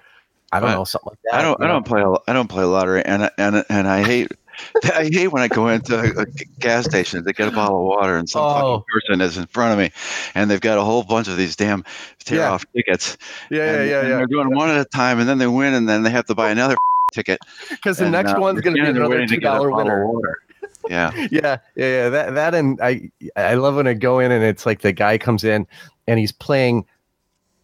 [0.52, 1.34] I don't I- know something like that.
[1.34, 1.60] I don't.
[1.60, 1.72] I know?
[1.74, 2.02] don't play.
[2.26, 4.32] I don't play lottery, and I- and and I hate
[4.84, 6.26] I hate when I go into a, a
[6.58, 8.78] gas station to get a bottle of water and some Oh.
[8.78, 9.92] fucking person is in front of me
[10.34, 11.84] and they've got a whole bunch of these damn
[12.24, 12.50] tear Yeah.
[12.52, 13.16] off tickets.
[13.50, 16.02] Yeah, and, and They're doing one at a time and then they win and then
[16.02, 16.76] they have to buy another
[17.12, 17.38] ticket.
[17.70, 20.06] Because the next uh, one's going to be another two of winner.
[20.08, 20.38] water.
[20.90, 21.12] Yeah.
[21.14, 22.08] yeah, yeah, yeah.
[22.08, 25.18] That that and I I love when I go in and it's like the guy
[25.18, 25.66] comes in
[26.08, 26.84] and he's playing,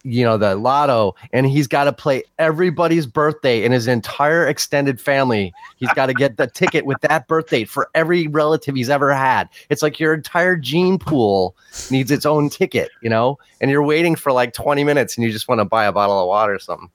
[0.05, 5.01] you know, the lotto, and he's got to play everybody's birthday in his entire extended
[5.01, 5.51] family.
[5.77, 9.13] He's got to get the ticket with that birth date for every relative he's ever
[9.13, 9.49] had.
[9.69, 11.55] It's like your entire gene pool
[11.89, 15.31] needs its own ticket, you know, and you're waiting for like 20 minutes and you
[15.31, 16.89] just want to buy a bottle of water or something.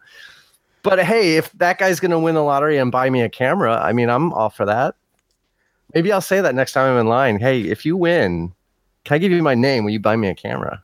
[0.82, 3.78] But hey, if that guy's going to win the lottery and buy me a camera,
[3.82, 4.94] I mean, I'm all for that.
[5.94, 7.40] Maybe I'll say that next time I'm in line.
[7.40, 8.52] Hey, if you win,
[9.04, 9.84] can I give you my name?
[9.84, 10.82] Will you buy me a camera?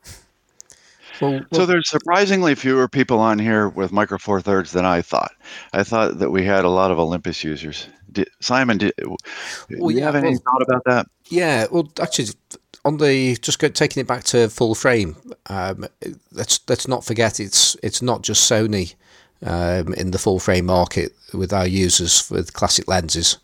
[1.20, 5.32] Well, So there's surprisingly fewer people on here with Micro Four Thirds than I thought.
[5.72, 7.88] I thought that we had a lot of Olympus users.
[8.12, 9.16] Did, Simon, did, do
[9.68, 11.06] you yeah, have any well- thought about that?
[11.28, 12.28] Yeah, well, actually,
[12.84, 15.16] on the just go, taking it back to full frame.
[15.46, 15.86] Um,
[16.32, 18.94] let's let's not forget it's it's not just Sony
[19.44, 23.38] um, in the full frame market with our users with classic lenses.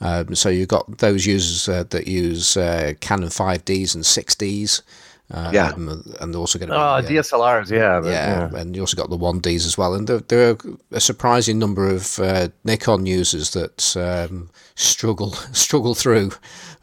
[0.00, 4.82] Um, so you've got those users uh, that use uh, Canon 5Ds and 6Ds.
[5.30, 5.72] Um, Yeah.
[5.74, 8.96] and they're also going to Oh, be, uh, DSLRs, yeah, but- yeah, and you also
[8.96, 10.58] got the one Ds as well, and there, there are
[10.92, 16.32] a surprising number of uh, Nikon users that um, struggle struggle through,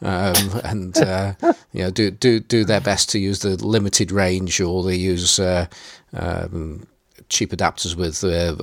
[0.01, 1.33] um, and uh,
[1.71, 5.37] you know do do do their best to use the limited range, or they use
[5.39, 5.67] uh,
[6.13, 6.87] um,
[7.29, 8.55] cheap adapters with uh,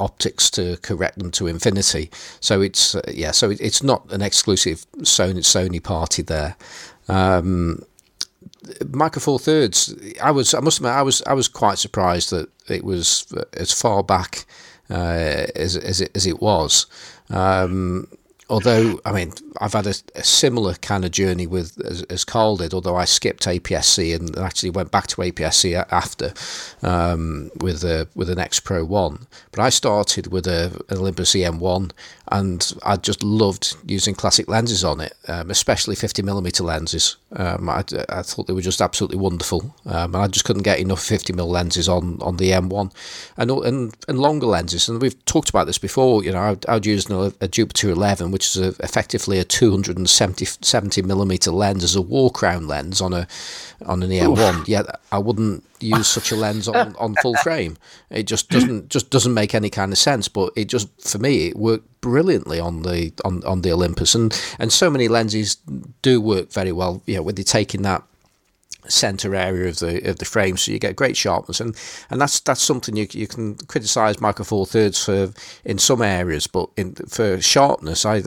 [0.00, 2.10] optics to correct them to infinity.
[2.40, 6.56] So it's uh, yeah, so it, it's not an exclusive Sony Sony party there.
[7.08, 7.82] Um,
[8.88, 9.94] Micro Four Thirds.
[10.22, 10.54] I was.
[10.54, 10.92] I must admit.
[10.92, 11.22] I was.
[11.22, 14.46] I was quite surprised that it was as far back
[14.90, 16.86] uh, as as it, as it was.
[17.30, 18.08] Um,
[18.48, 22.56] although, I mean, I've had a, a similar kind of journey with as, as Carl
[22.56, 22.74] did.
[22.74, 26.34] Although I skipped APS-C and actually went back to APS-C after
[26.82, 29.26] um, with a with an X Pro One.
[29.52, 31.92] But I started with a, an Olympus EM1,
[32.30, 37.16] and I just loved using classic lenses on it, um, especially 50 millimeter lenses.
[37.32, 40.78] Um, I, I thought they were just absolutely wonderful, um, and I just couldn't get
[40.78, 42.92] enough 50 mm lenses on, on the M1,
[43.36, 44.88] and and and longer lenses.
[44.88, 46.22] And we've talked about this before.
[46.22, 50.44] You know, I'd, I'd use a, a Jupiter 11, which is a, effectively a 270
[50.44, 53.26] 70 millimeter lens as a war crown lens on a
[53.86, 54.68] on an EM1.
[54.68, 57.76] Yet I wouldn't use such a lens on, on full frame.
[58.10, 60.28] It just doesn't just doesn't make any kind of sense.
[60.28, 64.38] But it just for me it worked brilliantly on the on, on the Olympus, and
[64.58, 65.56] and so many lenses
[66.02, 67.02] do work very well.
[67.06, 68.02] You know, when you're taking that
[68.88, 71.76] center area of the of the frame, so you get great sharpness, and
[72.10, 75.32] and that's that's something you you can criticize Micro Four Thirds for
[75.64, 78.22] in some areas, but in for sharpness, I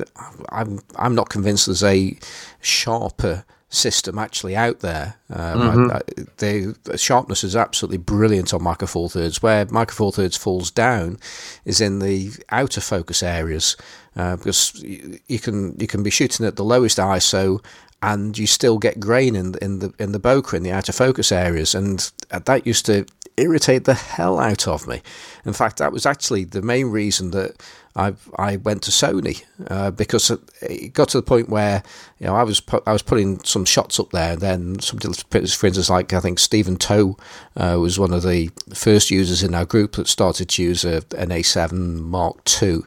[0.49, 2.17] I'm I'm not convinced there's a
[2.61, 5.15] sharper system actually out there.
[5.29, 6.01] Um, I, I,
[6.37, 9.41] the the sharpness is absolutely brilliant on Micro Four Thirds.
[9.41, 11.17] Where Micro Four Thirds falls down
[11.65, 13.75] is in the outer focus areas
[14.15, 17.63] uh, because you, you can you can be shooting at the lowest ISO
[18.01, 21.31] and you still get grain in in the in the bokeh in the outer focus
[21.31, 23.05] areas, and that used to
[23.37, 25.01] irritate the hell out of me.
[25.45, 27.55] In fact, that was actually the main reason that
[27.95, 31.83] I I went to Sony uh, because it got to the point where
[32.19, 34.99] you know I was pu- I was putting some shots up there, and then some
[34.99, 37.17] for instance like I think Stephen Toe
[37.55, 40.97] uh, was one of the first users in our group that started to use a,
[41.17, 42.81] an A7 Mark II,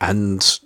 [0.00, 0.58] and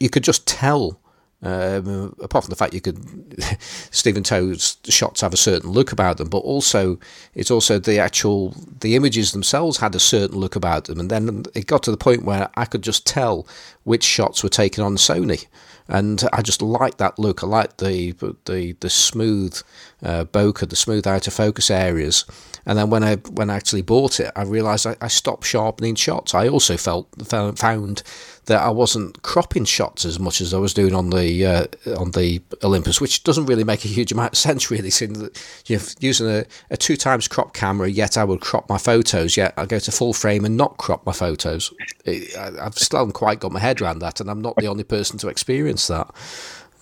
[0.00, 0.98] you could just tell
[1.42, 2.98] um, apart from the fact you could,
[3.90, 6.98] Stephen Toe's shots have a certain look about them, but also
[7.34, 11.44] it's also the actual the images themselves had a certain look about them, and then
[11.54, 13.46] it got to the point where I could just tell
[13.84, 15.46] which shots were taken on Sony,
[15.88, 17.44] and I just liked that look.
[17.44, 18.12] I liked the
[18.46, 19.60] the the smooth
[20.02, 22.24] uh, bokeh, the smooth out of focus areas.
[22.64, 25.94] And then when I when I actually bought it, I realised I, I stopped sharpening
[25.94, 26.34] shots.
[26.34, 28.02] I also felt found, found
[28.46, 31.66] that I wasn't cropping shots as much as I was doing on the uh,
[31.98, 34.90] on the Olympus, which doesn't really make a huge amount of sense, really.
[34.90, 38.78] Seeing that you're using a, a two times crop camera, yet I would crop my
[38.78, 41.72] photos, yet I go to full frame and not crop my photos.
[42.06, 44.84] I, I've still haven't quite got my head around that, and I'm not the only
[44.84, 46.08] person to experience that.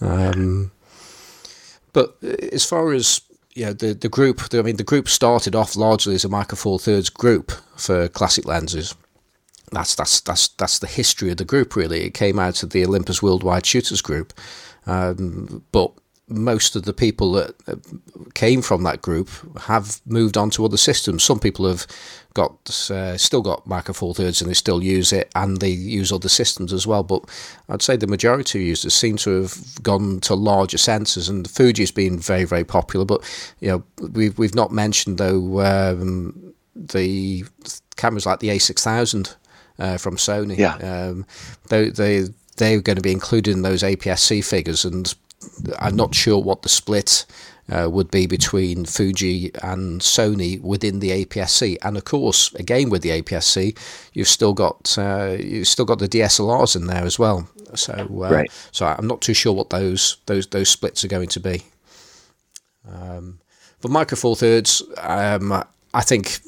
[0.01, 0.71] Um,
[1.95, 3.23] but as far as
[3.55, 6.57] you know, the the group, I mean, the group started off largely as a Micro
[6.57, 8.95] Four Thirds group for classic lenses
[9.73, 12.03] that's that's that's that's the history of the group really.
[12.03, 14.33] It came out of the Olympus Worldwide Shooters Group,
[14.87, 15.93] um, but
[16.29, 17.55] most of the people that
[18.35, 19.29] came from that group
[19.63, 21.23] have moved on to other systems.
[21.23, 21.87] Some people have
[22.33, 26.13] got uh, still got Micro Four Thirds and they still use it, and they use
[26.13, 27.03] other systems as well.
[27.03, 27.25] But
[27.69, 31.91] I'd say the majority of users seem to have gone to larger sensors, and Fuji's
[31.93, 33.05] been very very popular.
[33.05, 33.23] But
[33.61, 37.45] you know, we've we've not mentioned though um, the
[37.97, 39.37] cameras like the A6000
[39.79, 40.57] uh, from Sony.
[40.57, 40.77] Yeah.
[40.77, 41.27] Um,
[41.69, 42.25] they they
[42.57, 45.13] they're going to be included in those APS-C figures, and
[45.79, 47.27] I'm not sure what the split
[47.71, 51.79] uh, would be between Fuji and Sony within the APS-C.
[51.83, 53.75] And of course, again with the APS-C,
[54.13, 57.49] you've still got uh, you've still got the DSLRs in there as well.
[57.75, 58.51] So uh, right.
[58.71, 61.63] so I'm not too sure what those those those splits are going to be.
[62.89, 63.41] Um,
[63.81, 66.41] but Micro Four Thirds, um, I think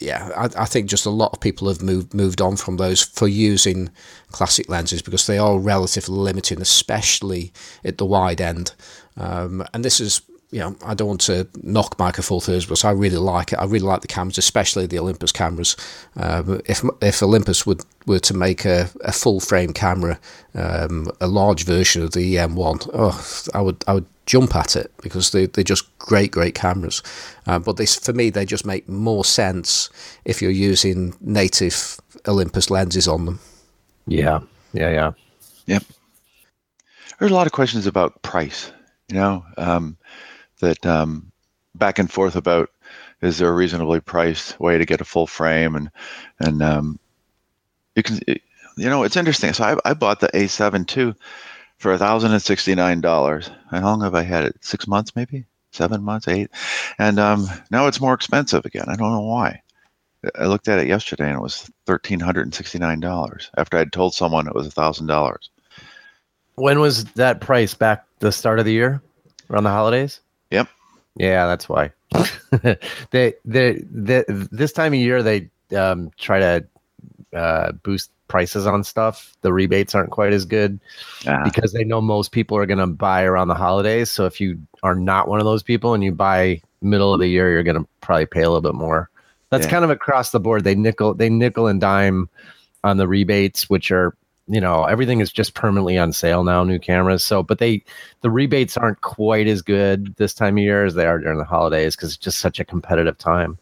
[0.00, 3.02] yeah, I, I, think just a lot of people have moved moved on from those
[3.02, 3.90] for using
[4.30, 7.52] classic lenses because they are relatively limiting, especially
[7.84, 8.72] at the wide end.
[9.18, 12.82] Um, and this is, you know, I don't want to knock Micro Four Thirds, but
[12.82, 13.58] I really like it.
[13.58, 15.76] I really like the cameras, especially the Olympus cameras.
[16.16, 20.18] Um, if if Olympus would were to make a, a full frame camera,
[20.54, 24.92] um, a large version of the EM1, oh, I would I would jump at it
[25.02, 27.02] because they, they're just great, great cameras.
[27.48, 29.90] Uh, but this, for me, they just make more sense
[30.24, 33.40] if you're using native Olympus lenses on them.
[34.06, 34.38] Yeah,
[34.72, 35.12] yeah, yeah.
[35.66, 35.82] Yep.
[37.18, 38.70] There's a lot of questions about price,
[39.08, 39.96] you know, um,
[40.60, 41.32] that um,
[41.74, 42.70] back and forth about
[43.22, 45.90] is there a reasonably priced way to get a full frame and
[46.38, 46.98] and um,
[47.94, 49.52] you can you know it's interesting.
[49.52, 51.14] So I, I bought the A7 II
[51.80, 53.56] for $1,069.
[53.70, 54.56] How long have I had it?
[54.60, 55.46] Six months, maybe?
[55.72, 56.50] Seven months, eight?
[56.98, 58.84] And um, now it's more expensive again.
[58.86, 59.62] I don't know why.
[60.38, 64.68] I looked at it yesterday and it was $1,369 after I'd told someone it was
[64.68, 65.36] $1,000.
[66.56, 69.00] When was that price back the start of the year?
[69.48, 70.20] Around the holidays?
[70.50, 70.68] Yep.
[71.16, 71.92] Yeah, that's why.
[73.10, 76.66] they, they, they, this time of year, they um, try to
[77.34, 79.36] uh, boost prices on stuff.
[79.42, 80.80] The rebates aren't quite as good
[81.26, 81.44] uh-huh.
[81.44, 84.10] because they know most people are going to buy around the holidays.
[84.10, 87.28] So if you are not one of those people and you buy middle of the
[87.28, 89.10] year, you're going to probably pay a little bit more.
[89.50, 89.72] That's yeah.
[89.72, 90.64] kind of across the board.
[90.64, 92.30] They nickel they nickel and dime
[92.84, 94.16] on the rebates, which are
[94.46, 97.84] you know everything is just permanently on sale now new cameras so but they
[98.22, 101.44] the rebates aren't quite as good this time of year as they are during the
[101.44, 103.56] holidays because it's just such a competitive time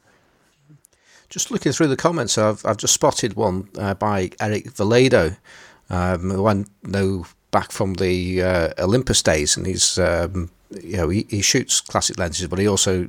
[1.28, 5.36] just looking through the comments, I've, I've just spotted one uh, by Eric Valledo,
[5.90, 10.50] um, one know back from the uh, Olympus days, and he's um,
[10.82, 13.08] you know he, he shoots classic lenses, but he also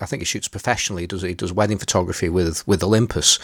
[0.00, 1.02] I think he shoots professionally.
[1.02, 3.38] He does he does wedding photography with with Olympus.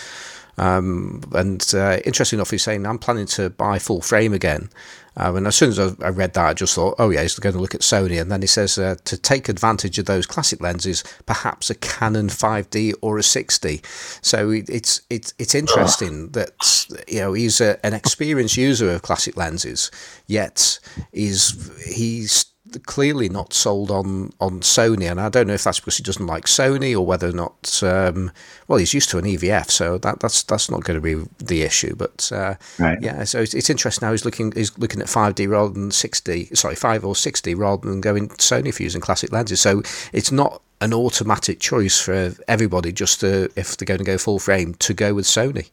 [0.59, 4.71] Um, and uh, interesting enough, he's saying I'm planning to buy full frame again.
[5.17, 7.55] Um, and as soon as I, read that, I just thought, oh yeah, he's going
[7.55, 8.21] to look at Sony.
[8.21, 12.29] And then he says uh, to take advantage of those classic lenses, perhaps a Canon
[12.29, 13.85] 5D or a 6D.
[14.25, 19.37] So it's it's it's interesting that you know he's a, an experienced user of classic
[19.37, 19.91] lenses,
[20.29, 20.79] yet
[21.13, 22.45] he's he's
[22.87, 26.27] clearly not sold on on Sony, and I don't know if that's because he doesn't
[26.27, 27.83] like Sony or whether or not.
[27.83, 28.31] Um,
[28.67, 31.63] well, he's used to an EVF, so that that's that's not going to be the
[31.63, 31.95] issue.
[31.97, 33.01] But uh, right.
[33.01, 34.13] yeah, so it's, it's, interesting now.
[34.13, 36.47] He's looking he's looking at five D rather than six D.
[36.55, 39.61] Sorry, five or sixty rather than going Sony for using classic lenses.
[39.61, 44.17] So it's not an automatic choice for everybody just to, if they're going to go
[44.17, 45.71] full frame to go with Sony.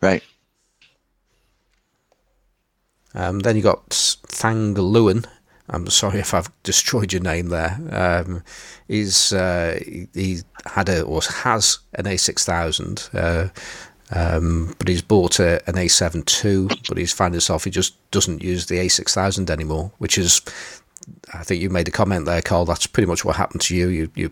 [0.00, 0.22] Right.
[3.14, 3.90] Um, then you got
[4.26, 5.24] Thang Lewin,
[5.68, 7.78] I'm sorry if I've destroyed your name there.
[7.90, 8.42] Um,
[8.88, 9.78] he's uh,
[10.14, 13.48] he had a or has an A6000, uh,
[14.16, 18.42] um, but he's bought a, an A7 II, but he's found himself he just doesn't
[18.42, 20.40] use the A6000 anymore, which is.
[21.32, 22.64] I think you made a comment there, Carl.
[22.64, 23.88] That's pretty much what happened to you.
[23.88, 24.30] You you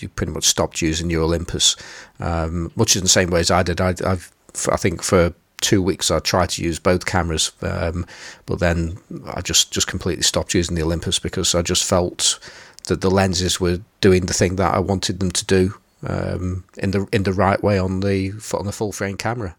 [0.00, 1.76] you pretty much stopped using your Olympus,
[2.20, 3.82] um, much in the same way as I did.
[3.82, 4.32] I, I've
[4.70, 8.06] I think for two weeks I tried to use both cameras, um,
[8.46, 12.38] but then I just just completely stopped using the Olympus because I just felt
[12.84, 15.74] that the lenses were doing the thing that I wanted them to do
[16.06, 19.56] um, in the in the right way on the on the full frame camera.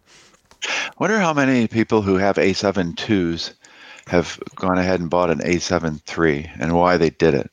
[0.99, 3.53] Wonder how many people who have A7 IIs
[4.07, 7.51] have gone ahead and bought an A7 three and why they did it.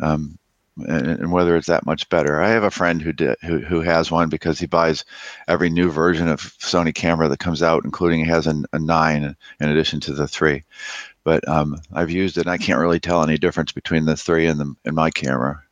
[0.00, 0.37] Um,
[0.86, 2.40] and, and, whether it's that much better.
[2.40, 5.04] I have a friend who did who, who has one because he buys
[5.46, 9.36] every new version of Sony camera that comes out, including he has a, a nine
[9.60, 10.64] in addition to the three.
[11.24, 14.46] But um, I've used it, and I can't really tell any difference between the three
[14.46, 15.62] and the in my camera.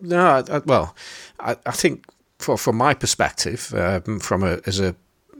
[0.00, 0.94] No, I, well,
[1.40, 2.06] I, I think
[2.38, 4.94] for from my perspective, um, from a as a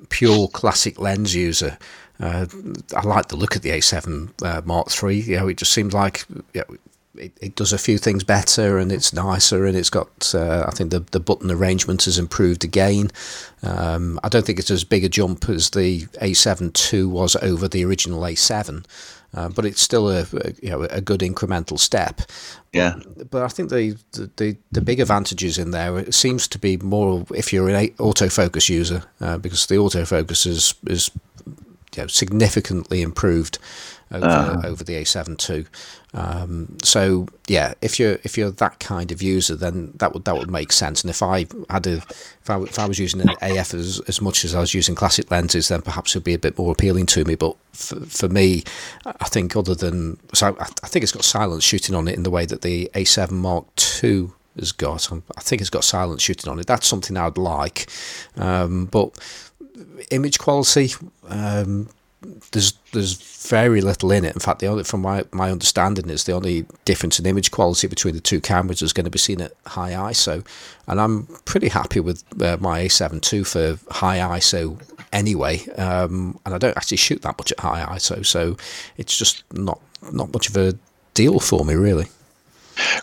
[0.08, 1.78] pure classic lens user,
[2.20, 2.46] uh,
[2.96, 5.20] I like the look of the A7 uh, Mark III.
[5.20, 6.24] You know, it just seems like
[6.54, 6.76] you know,
[7.18, 10.70] it, it, does a few things better and it's nicer and it's got uh, I
[10.70, 13.10] think the, the button arrangement has improved again.
[13.62, 17.68] Um, I don't think it's as big a jump as the A7 II was over
[17.68, 18.84] the original A7.
[19.34, 22.22] Uh, but it's still a, a, you know a good incremental step.
[22.72, 22.98] Yeah.
[23.30, 27.26] But, I think the, the the big advantages in there it seems to be more
[27.34, 31.10] if you're an autofocus user uh, because the autofocus is is
[31.96, 33.58] you know, significantly improved
[34.12, 34.62] over, uh.
[34.64, 35.66] over the A7 II.
[36.14, 40.36] Um, so yeah, if you're if you're that kind of user, then that would that
[40.36, 41.02] would make sense.
[41.02, 44.20] And if I had a if I, if I was using an AF as, as
[44.22, 46.72] much as I was using classic lenses, then perhaps it would be a bit more
[46.72, 47.34] appealing to me.
[47.34, 48.64] But for, for me,
[49.04, 52.22] I think other than so, I, I think it's got silence shooting on it in
[52.22, 53.66] the way that the A7 Mark
[54.02, 55.12] II has got.
[55.36, 56.66] I think it's got silence shooting on it.
[56.66, 57.90] That's something I'd like,
[58.36, 59.18] um, but
[60.10, 60.90] image quality.
[61.28, 61.90] Um,
[62.52, 63.14] there's there's
[63.48, 64.34] very little in it.
[64.34, 67.86] In fact, the only from my, my understanding is the only difference in image quality
[67.86, 70.46] between the two cameras is going to be seen at high ISO,
[70.86, 74.80] and I'm pretty happy with uh, my A7 II for high ISO
[75.12, 75.66] anyway.
[75.76, 78.56] Um, and I don't actually shoot that much at high ISO, so
[78.96, 79.80] it's just not
[80.12, 80.74] not much of a
[81.14, 82.06] deal for me really.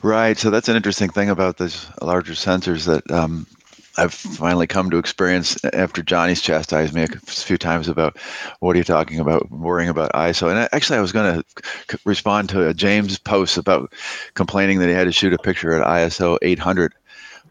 [0.04, 0.38] Right.
[0.38, 3.48] So that's an interesting thing about these larger sensors that um,
[3.96, 8.18] I've finally come to experience after Johnny's chastised me a few times about
[8.60, 10.50] what are you talking about, worrying about ISO.
[10.50, 11.44] And actually, I was going
[11.88, 13.94] to respond to a James post about
[14.34, 16.94] complaining that he had to shoot a picture at ISO 800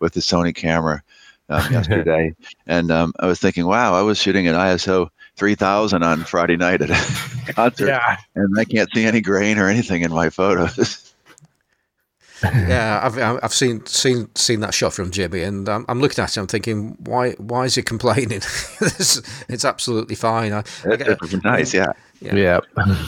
[0.01, 1.03] with the Sony camera
[1.49, 2.35] um, yesterday.
[2.67, 6.83] and um, I was thinking, wow, I was shooting at ISO 3000 on Friday night
[6.83, 8.17] at a concert, yeah.
[8.35, 11.09] and I can't see any grain or anything in my photos.
[12.69, 16.37] yeah, I've I've seen seen seen that shot from Jimmy, and I'm, I'm looking at
[16.37, 16.41] it.
[16.41, 18.31] I'm thinking, why why is he complaining?
[18.81, 20.53] it's, it's, absolutely fine.
[20.53, 21.93] I, I nice, yeah.
[22.21, 22.35] Yeah.
[22.35, 22.61] yeah.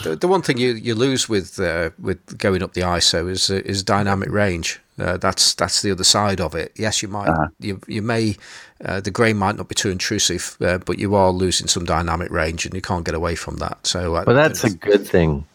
[0.03, 3.49] the, the, one thing you, you lose with uh, with going up the ISO is
[3.49, 4.79] uh, is dynamic range.
[4.97, 6.71] Uh, that's that's the other side of it.
[6.75, 7.47] Yes, you might uh-huh.
[7.59, 8.37] you you may
[8.85, 12.31] uh, the grain might not be too intrusive, uh, but you are losing some dynamic
[12.31, 13.85] range, and you can't get away from that.
[13.85, 15.45] So, but that's a good thing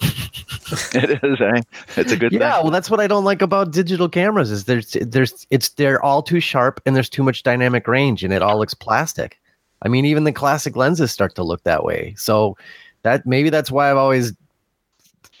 [0.00, 1.60] it is, eh?
[1.96, 2.62] It's a good yeah, thing.
[2.64, 6.22] well, that's what I don't like about digital cameras is there's there's it's they're all
[6.22, 9.38] too sharp and there's too much dynamic range and it all looks plastic.
[9.82, 12.14] I mean, even the classic lenses start to look that way.
[12.16, 12.56] So
[13.02, 14.34] that maybe that's why I've always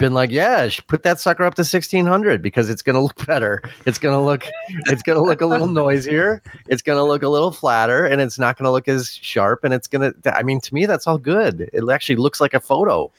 [0.00, 3.62] been like, yeah, put that sucker up to 1600 because it's going to look better.
[3.86, 4.46] It's going to look,
[4.86, 6.42] it's going to look a little noisier.
[6.66, 9.62] It's going to look a little flatter and it's not going to look as sharp.
[9.62, 11.70] And it's going to, I mean, to me, that's all good.
[11.72, 13.12] It actually looks like a photo.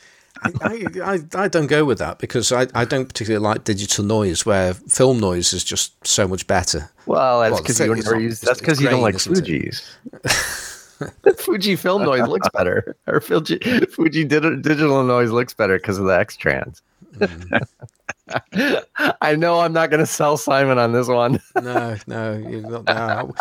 [0.43, 4.45] I, I, I, don't go with that because I, I don't particularly like digital noise
[4.45, 6.89] where film noise is just so much better.
[7.05, 8.39] Well, that's because well, you never use.
[8.39, 9.87] That's because you don't like Fuji's.
[11.37, 13.57] Fuji film noise looks better, or Fuji
[13.87, 16.81] Fuji digital noise looks better because of the X trans.
[17.15, 17.67] Mm.
[19.21, 21.41] I know I'm not going to sell Simon on this one.
[21.61, 22.85] no, no, you're not.
[22.85, 23.33] No.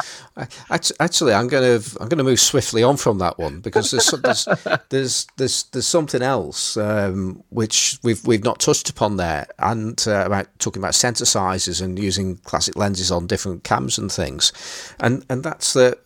[0.70, 4.10] Actually, I'm going to I'm going to move swiftly on from that one because there's
[4.22, 4.48] there's
[4.88, 10.24] there's there's, there's something else um, which we've we've not touched upon there, and uh,
[10.26, 14.52] about talking about sensor sizes and using classic lenses on different cams and things,
[15.00, 15.98] and and that's the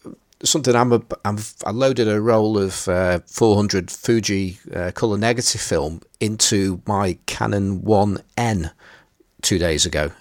[0.44, 5.60] something I'm, a, I'm I loaded a roll of uh, 400 Fuji uh, color negative
[5.60, 8.72] film into my Canon 1N
[9.42, 10.12] two days ago,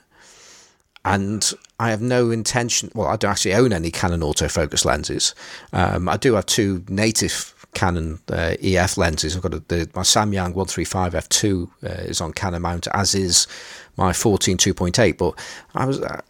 [1.05, 2.91] and I have no intention.
[2.95, 5.36] Well, I don't actually own any Canon autofocus lenses.
[5.71, 9.36] Um, I do have two native Canon uh, EF lenses.
[9.36, 13.47] I've got a, the, my Samyang 135 f2 uh, is on Canon mount, as is
[13.97, 15.17] my 14 2.8.
[15.17, 15.39] But
[15.76, 16.21] I was I,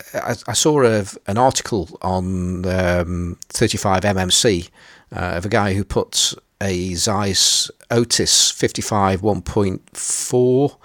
[0.47, 4.69] I saw a, an article on um, 35 MMC
[5.15, 10.77] uh, of a guy who put a Zeiss Otus 55 1.4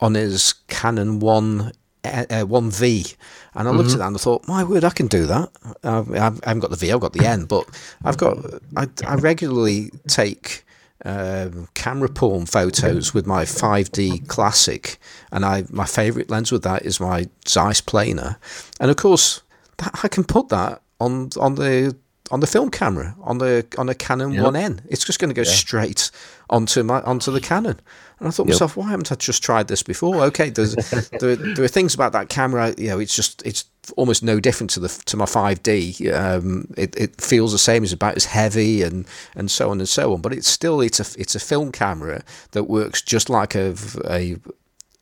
[0.00, 1.72] on his Canon 1
[2.04, 3.16] uh, 1V.
[3.54, 3.94] And I looked mm-hmm.
[3.94, 5.50] at that and I thought, my word, I can do that.
[5.84, 7.66] I, I haven't got the V, I've got the N, but
[8.04, 8.38] I've got,
[8.76, 10.64] I, I regularly take
[11.04, 14.98] um, camera porn photos with my 5D Classic,
[15.32, 18.36] and I my favourite lens with that is my Zeiss Planar,
[18.78, 19.42] and of course
[19.78, 21.96] that, I can put that on on the
[22.30, 24.44] on the film camera on the on a Canon yep.
[24.44, 24.80] 1N.
[24.88, 25.54] It's just going to go yeah.
[25.54, 26.10] straight
[26.48, 27.80] onto my onto the Canon.
[28.18, 28.54] And I thought yep.
[28.54, 30.16] myself, why haven't I just tried this before?
[30.24, 30.74] Okay, there's
[31.20, 32.74] there, there are things about that camera.
[32.76, 33.64] You know, it's just it's
[33.96, 36.12] almost no different to the to my 5D.
[36.14, 37.82] Um, it, it feels the same.
[37.82, 40.20] It's about as heavy and and so on and so on.
[40.20, 42.22] But it's still it's a it's a film camera
[42.52, 43.74] that works just like a
[44.08, 44.36] a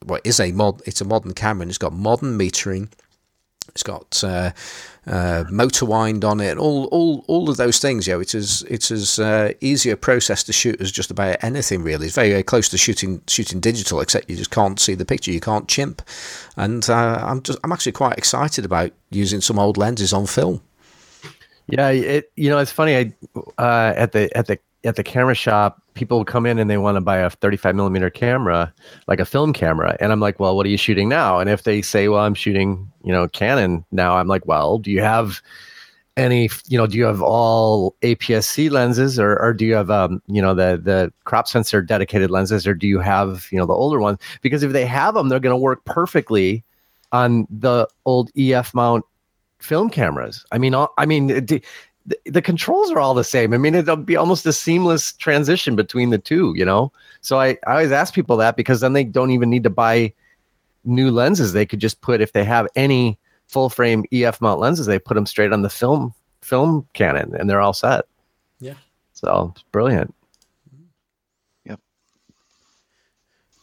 [0.04, 0.80] what is a mod.
[0.86, 2.88] It's a modern camera and it's got modern metering
[3.70, 4.52] It's got uh,
[5.08, 8.06] uh, motor wind on it, all all all of those things.
[8.06, 11.10] You know, it is as it's as uh, easy a process to shoot as just
[11.10, 12.06] about anything really.
[12.06, 15.32] It's very, very close to shooting shooting digital, except you just can't see the picture.
[15.32, 16.02] You can't chimp,
[16.56, 20.60] and uh, I'm just I'm actually quite excited about using some old lenses on film.
[21.66, 22.96] Yeah, it you know it's funny.
[22.96, 23.12] I
[23.58, 26.96] uh, at the at the at the camera shop, people come in and they want
[26.96, 28.72] to buy a 35 millimeter camera,
[29.08, 31.40] like a film camera, and I'm like, well, what are you shooting now?
[31.40, 34.90] And if they say, well, I'm shooting, you know, Canon now, I'm like, well, do
[34.90, 35.42] you have
[36.16, 40.22] any, you know, do you have all APS-C lenses, or or do you have, um,
[40.26, 43.72] you know, the the crop sensor dedicated lenses, or do you have, you know, the
[43.72, 44.18] older ones?
[44.42, 46.64] Because if they have them, they're going to work perfectly
[47.12, 49.04] on the old EF mount
[49.60, 50.44] film cameras.
[50.52, 51.46] I mean, I mean,
[52.08, 53.52] the, the controls are all the same.
[53.52, 56.90] I mean, it'll be almost a seamless transition between the two, you know?
[57.20, 60.12] So I, I always ask people that because then they don't even need to buy
[60.84, 61.52] new lenses.
[61.52, 65.14] They could just put, if they have any full frame EF mount lenses, they put
[65.14, 68.06] them straight on the film, film Canon and they're all set.
[68.58, 68.74] Yeah.
[69.12, 70.14] So it's brilliant.
[71.66, 71.80] Yep.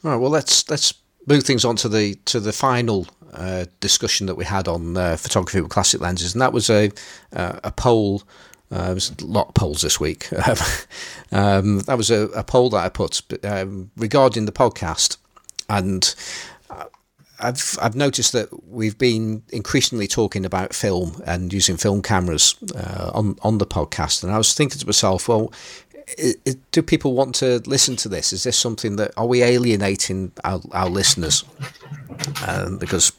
[0.04, 0.18] All right.
[0.18, 0.94] Well, let's, let's
[1.26, 5.18] move things on to the, to the final uh, discussion that we had on uh,
[5.18, 6.92] photography with classic lenses, and that was a
[7.32, 8.24] a poll.
[8.72, 10.28] Uh, there was a lot of polls this week.
[11.32, 15.18] um, that was a, a, poll that I put um, regarding the podcast,
[15.70, 16.16] and
[17.40, 23.12] I've I've noticed that we've been increasingly talking about film and using film cameras uh,
[23.14, 25.52] on on the podcast, and I was thinking to myself, well,
[26.18, 28.32] it, it, do people want to listen to this?
[28.32, 31.44] Is this something that are we alienating our, our listeners?
[32.48, 33.12] Um, because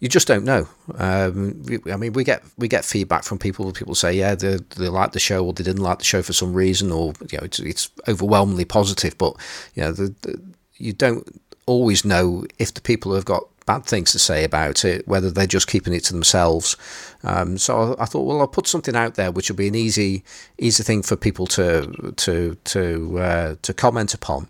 [0.00, 0.66] you just don't know.
[0.96, 3.70] Um, I mean, we get we get feedback from people.
[3.72, 6.32] People say, yeah, they, they like the show, or they didn't like the show for
[6.32, 9.16] some reason, or you know, it's, it's overwhelmingly positive.
[9.18, 9.36] But
[9.74, 10.40] you know, the, the,
[10.76, 15.06] you don't always know if the people have got bad things to say about it,
[15.06, 16.76] whether they're just keeping it to themselves.
[17.22, 19.74] Um, so I, I, thought, well, I'll put something out there which will be an
[19.74, 20.24] easy,
[20.58, 24.48] easy thing for people to to to uh, to comment upon,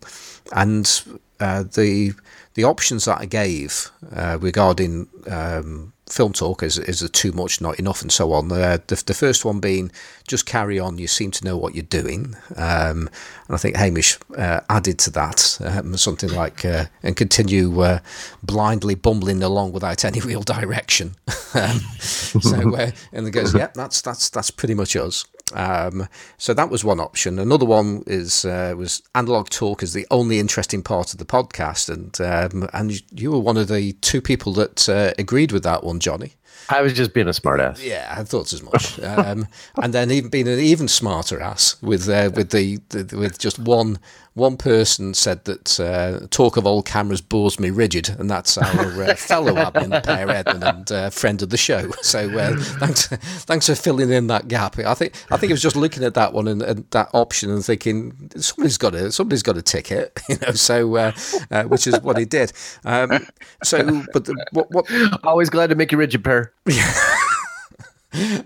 [0.53, 1.03] and
[1.40, 2.12] uh, the
[2.55, 7.78] the options that I gave uh, regarding um, film talk is, is too much, not
[7.78, 8.51] enough, and so on.
[8.51, 9.90] Uh, the, the first one being
[10.26, 10.98] just carry on.
[10.98, 13.09] You seem to know what you're doing, um,
[13.46, 18.01] and I think Hamish uh, added to that um, something like uh, and continue uh,
[18.42, 21.14] blindly bumbling along without any real direction.
[21.53, 25.24] Um, so uh, and it goes, yeah, that's that's that's pretty much us.
[25.55, 27.38] Um, so that was one option.
[27.38, 31.88] Another one is uh, was analog talk is the only interesting part of the podcast,
[31.88, 35.84] and um, and you were one of the two people that uh, agreed with that
[35.84, 36.34] one, Johnny.
[36.68, 37.84] I was just being a smartass.
[37.84, 39.01] Yeah, I thought as much.
[39.03, 39.46] um,
[39.82, 43.59] and then even being an even smarter ass with uh, with the, the, with just
[43.59, 43.98] one
[44.34, 49.03] one person said that uh, talk of old cameras bores me rigid, and that's our
[49.03, 51.90] uh, fellow admin, Per Edmund, and uh, friend of the show.
[52.11, 53.07] So uh, thanks
[53.44, 54.78] thanks for filling in that gap.
[54.78, 57.51] I think I think I was just looking at that one and, and that option
[57.51, 60.53] and thinking somebody's got to somebody's got to tick it, you know.
[60.53, 61.12] So uh,
[61.51, 62.53] uh, which is what he did.
[62.84, 63.26] Um,
[63.62, 64.90] so, but the, what, what?
[65.24, 66.22] Always glad to make you rigid,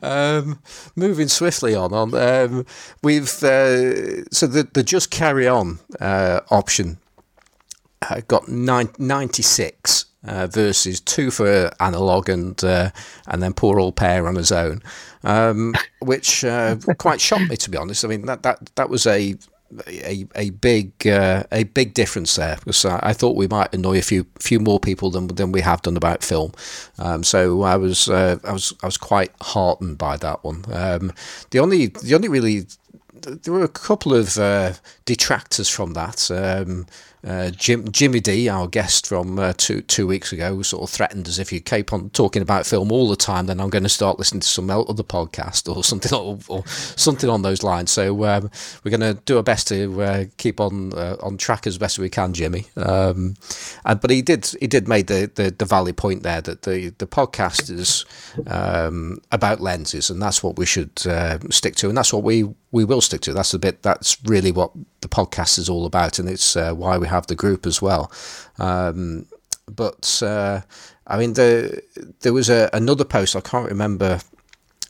[0.03, 0.61] Um,
[0.95, 2.67] moving swiftly on, on um,
[3.03, 6.99] we've uh, so the the just carry on uh, option
[8.11, 12.91] uh, got nine, 96 uh, versus two for analog and uh,
[13.27, 14.83] and then poor old Per on his own,
[15.23, 18.05] um, which uh, quite shocked me to be honest.
[18.05, 19.37] I mean that that that was a
[19.89, 23.99] a, a big uh, a big difference there because I, I, thought we might annoy
[23.99, 26.53] a few few more people than than we have done about film.
[26.99, 30.65] Um, so I was uh, I was I was quite heartened by that one.
[30.73, 31.13] Um,
[31.51, 32.67] the only the only really
[33.25, 36.31] there were a couple of uh, detractors from that.
[36.31, 36.87] Um,
[37.27, 41.27] uh, Jim, Jimmy D, our guest from uh, two two weeks ago, sort of threatened
[41.27, 43.89] as if you keep on talking about film all the time, then I'm going to
[43.89, 47.91] start listening to some other podcast or something or, or something on those lines.
[47.91, 48.51] So um,
[48.83, 51.99] we're going to do our best to uh, keep on uh, on track as best
[51.99, 52.67] we can, Jimmy.
[52.77, 53.37] Um,
[53.87, 56.91] and, but he did he did make the, the, the valid point there that the
[56.99, 58.05] the podcast is
[58.47, 62.45] um, about lenses, and that's what we should uh, stick to, and that's what we
[62.75, 63.31] we will stick to.
[63.31, 63.35] It.
[63.35, 63.83] That's the bit.
[63.83, 67.37] That's really what the podcast is all about, and it's uh, why we have the
[67.37, 68.11] group as well.
[68.59, 69.27] Um,
[69.71, 70.61] but uh,
[71.07, 71.81] I mean, the,
[72.21, 74.21] there was a, another post I can't remember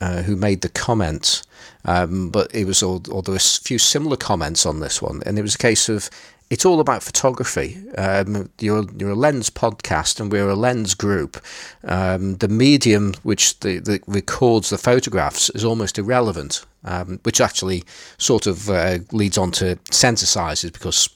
[0.01, 1.43] uh, who made the comment,
[1.85, 5.23] um, but it was all, or there was a few similar comments on this one,
[5.27, 6.09] and it was a case of
[6.51, 7.79] it's all about photography.
[7.97, 11.43] Um, you're, you're a lens podcast, and we're a lens group.
[11.85, 17.83] Um, the medium which the, the records the photographs is almost irrelevant, um, which actually
[18.19, 21.09] sort of uh, leads on to sensor sizes because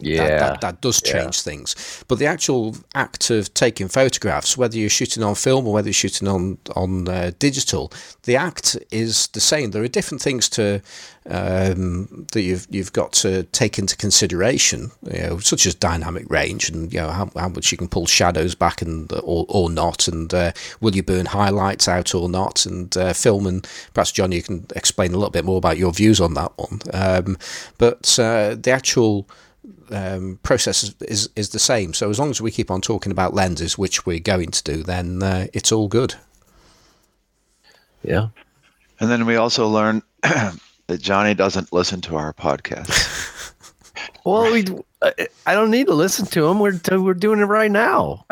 [0.00, 0.26] Yeah.
[0.26, 1.12] that, that, that does Yeah.
[1.12, 1.76] change things.
[2.08, 5.92] But the actual act of taking photographs, whether you're shooting on film or whether you're
[6.04, 7.92] shooting on on uh, digital,
[8.22, 9.70] the act is the same.
[9.72, 10.80] There are different things to
[11.26, 16.68] um, that you've you've got to take into consideration, you know, such as dynamic range
[16.68, 20.08] and you know how, how much you can pull shadows back and or, or not,
[20.08, 24.32] and uh, will you burn highlights out or not, and uh, film and perhaps John,
[24.32, 26.80] you can explain a little bit more about your views on that one.
[26.92, 27.38] Um,
[27.78, 29.28] but uh, the actual
[29.90, 31.94] um, process is, is is the same.
[31.94, 34.82] So as long as we keep on talking about lenses, which we're going to do,
[34.82, 36.16] then uh, it's all good.
[38.02, 38.28] Yeah.
[38.98, 40.02] And then we also learned
[40.92, 43.48] that Johnny doesn't listen to our podcast.
[44.24, 44.64] Well, we.
[45.02, 46.58] I- I don't need to listen to him.
[46.60, 48.24] We're we're doing it right now.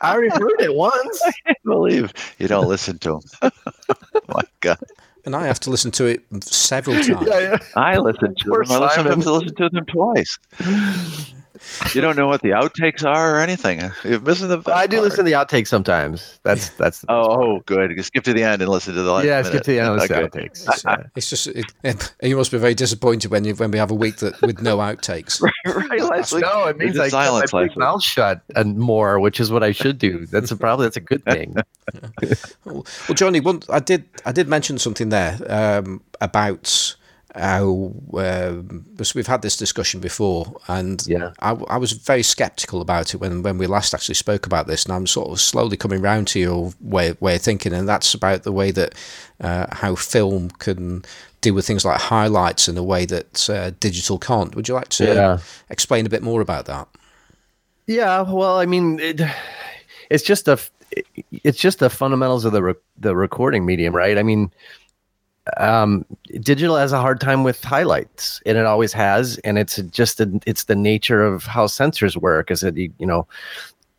[0.00, 1.22] I already heard it once.
[1.46, 3.20] I believe you don't listen to him.
[4.28, 4.78] My God.
[5.24, 7.26] And I have to listen to it several times.
[7.28, 7.56] Yeah, yeah.
[7.76, 8.82] I listened to Poor them.
[8.82, 9.20] I listened Simon.
[9.20, 10.38] to, listen to them twice.
[11.94, 13.80] You don't know what the outtakes are or anything.
[14.04, 14.58] You're missing the.
[14.58, 15.04] best I do part.
[15.04, 16.38] listen to the outtakes sometimes.
[16.42, 17.04] That's that's.
[17.08, 17.14] Oh,
[17.56, 17.90] oh, good.
[17.90, 19.24] You skip to the end and listen to the last.
[19.26, 20.26] yeah, skip to the end of the Okay.
[20.26, 20.68] outtakes.
[20.68, 23.90] It's, uh, it's just it, you must be very disappointed when you when we have
[23.90, 25.40] a week that with no outtakes.
[25.66, 26.42] right, last week.
[26.42, 29.50] No, it we means did I keep my big mouth shut and more, which is
[29.50, 30.26] what I should do.
[30.26, 31.56] That's a, probably that's a good thing.
[32.64, 32.84] Well,
[33.14, 36.96] Johnny, one, I did I did mention something there um, about
[37.34, 41.32] how um, because we've had this discussion before, and Yeah.
[41.40, 44.84] I, I was very sceptical about it when, when we last actually spoke about this,
[44.84, 48.14] and I'm sort of slowly coming round to your way way of thinking, and that's
[48.14, 48.94] about the way that
[49.40, 51.04] uh, how film can
[51.40, 54.54] deal with things like highlights in a way that uh, digital can't.
[54.54, 55.38] Would you like to Yeah.
[55.70, 56.86] explain a bit more about that?
[57.86, 59.20] Yeah, well, I mean, it,
[60.08, 60.58] it's just a,
[61.42, 64.18] it's just the fundamentals of the re- the recording medium, right?
[64.18, 64.52] I mean,
[65.56, 66.04] um,
[66.40, 70.40] digital has a hard time with highlights, and it always has, and it's just a,
[70.46, 72.50] it's the nature of how sensors work.
[72.50, 73.26] Is that you know,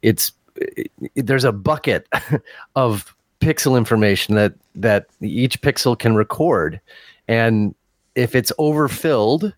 [0.01, 2.07] it's it, there's a bucket
[2.75, 6.79] of pixel information that that each pixel can record,
[7.27, 7.75] and
[8.15, 9.53] if it's overfilled,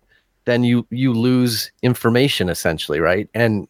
[0.46, 3.30] then you you lose information essentially, right?
[3.34, 3.68] And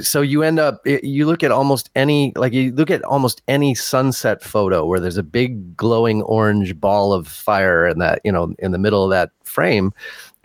[0.00, 3.74] so you end up you look at almost any like you look at almost any
[3.74, 8.54] sunset photo where there's a big glowing orange ball of fire in that you know
[8.58, 9.92] in the middle of that frame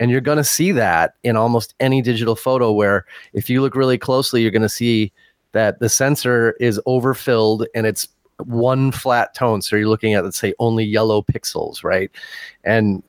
[0.00, 3.74] and you're going to see that in almost any digital photo where if you look
[3.74, 5.10] really closely you're going to see
[5.52, 8.08] that the sensor is overfilled and it's
[8.44, 9.62] one flat tone.
[9.62, 12.10] So you're looking at let's say only yellow pixels right?
[12.64, 13.02] And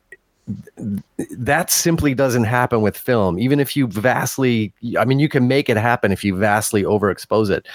[1.31, 3.39] that simply doesn't happen with film.
[3.39, 7.49] Even if you vastly i mean you can make it happen if you vastly overexpose
[7.49, 7.67] it.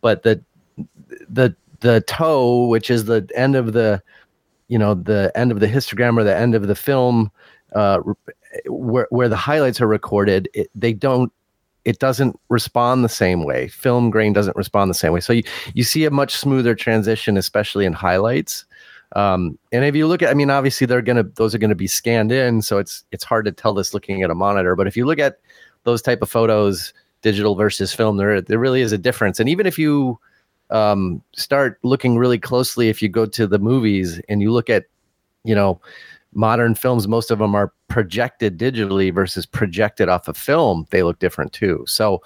[0.00, 0.40] But the
[1.28, 4.02] the the toe which is the end of the
[4.68, 7.30] you know the end of the histogram or the end of the film
[7.74, 8.00] uh,
[8.66, 11.32] where where the highlights are recorded it, they don't
[11.84, 13.68] it doesn't respond the same way.
[13.68, 15.20] Film grain doesn't respond the same way.
[15.20, 18.66] So you, you see a much smoother transition especially in highlights
[19.16, 21.86] um, and if you look at, I mean, obviously they're gonna those are gonna be
[21.86, 24.76] scanned in, so it's it's hard to tell this looking at a monitor.
[24.76, 25.38] But if you look at
[25.84, 26.92] those type of photos,
[27.22, 29.40] digital versus film, there there really is a difference.
[29.40, 30.18] And even if you
[30.70, 34.84] um, start looking really closely, if you go to the movies and you look at,
[35.44, 35.80] you know,
[36.32, 40.86] modern films, most of them are projected digitally versus projected off of film.
[40.90, 41.84] They look different too.
[41.88, 42.22] So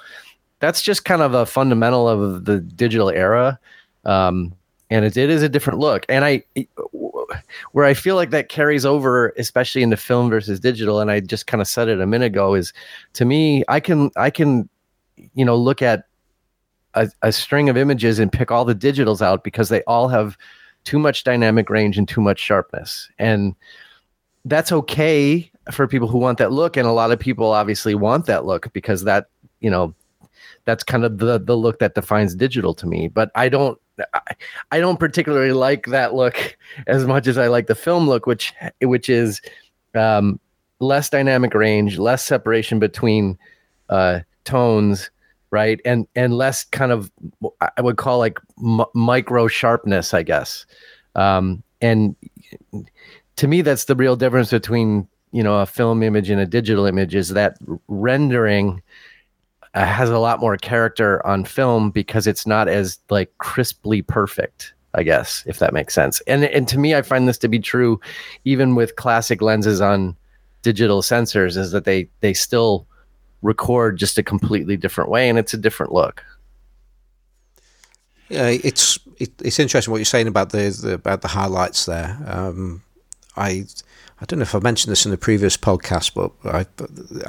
[0.60, 3.58] that's just kind of a fundamental of the digital era.
[4.04, 4.54] Um,
[4.90, 6.04] and it, it is a different look.
[6.08, 6.44] And I,
[7.72, 11.46] where I feel like that carries over, especially into film versus digital, and I just
[11.46, 12.72] kind of said it a minute ago, is
[13.14, 14.68] to me, I can, I can,
[15.34, 16.04] you know, look at
[16.94, 20.36] a, a string of images and pick all the digitals out because they all have
[20.84, 23.10] too much dynamic range and too much sharpness.
[23.18, 23.54] And
[24.44, 26.76] that's okay for people who want that look.
[26.76, 29.28] And a lot of people obviously want that look because that,
[29.60, 29.94] you know,
[30.66, 33.08] that's kind of the the look that defines digital to me.
[33.08, 33.78] But I don't
[34.12, 34.20] I,
[34.72, 38.52] I don't particularly like that look as much as I like the film look, which
[38.80, 39.40] which is
[39.94, 40.40] um,
[40.80, 43.38] less dynamic range, less separation between
[43.88, 45.10] uh, tones,
[45.50, 47.10] right, and and less kind of
[47.76, 50.66] I would call like m- micro sharpness, I guess.
[51.14, 52.16] Um, and
[53.36, 56.86] to me, that's the real difference between you know a film image and a digital
[56.86, 57.56] image is that
[57.88, 58.82] rendering
[59.74, 64.74] uh, has a lot more character on film because it's not as like crisply perfect
[64.94, 67.58] i guess if that makes sense and and to me i find this to be
[67.58, 68.00] true
[68.44, 70.16] even with classic lenses on
[70.62, 72.86] digital sensors is that they they still
[73.42, 76.22] record just a completely different way and it's a different look
[78.28, 82.16] Yeah, it's it, it's interesting what you're saying about the, the about the highlights there.
[82.26, 82.82] Um,
[83.36, 83.66] I
[84.20, 86.66] I don't know if I mentioned this in the previous podcast, but I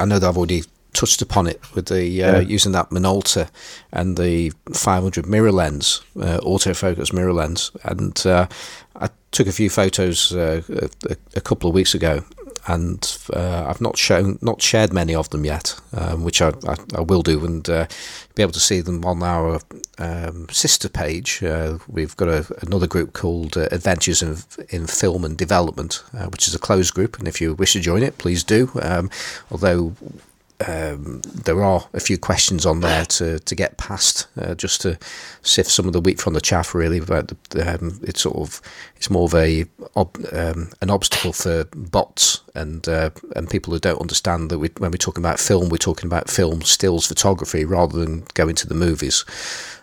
[0.02, 0.64] I know that I've already
[0.96, 2.40] touched upon it with the uh, yeah.
[2.40, 3.50] using that Minolta
[3.92, 8.48] and the 500 mirror lens, uh, autofocus mirror lens, and uh,
[8.96, 10.62] I took a few photos uh,
[11.10, 12.24] a, a, couple of weeks ago,
[12.68, 16.76] and uh, I've not shown, not shared many of them yet, um, which I, I,
[16.96, 17.88] I, will do, and uh,
[18.36, 19.60] be able to see them on our
[19.98, 21.44] um, sister page.
[21.44, 24.38] Uh, we've got a, another group called uh, Adventures in,
[24.70, 27.82] in Film and Development, uh, which is a closed group, and if you wish to
[27.82, 28.72] join it, please do.
[28.82, 29.10] Um,
[29.52, 29.94] although
[30.66, 34.98] um, there are a few questions on there to, to get past, uh, just to
[35.42, 36.74] sift some of the wheat from the chaff.
[36.74, 38.62] Really, about the, um, it's sort of
[38.96, 43.80] it's more of a ob, um, an obstacle for bots and uh, and people who
[43.80, 47.66] don't understand that we, when we're talking about film, we're talking about film stills photography
[47.66, 49.26] rather than going to the movies.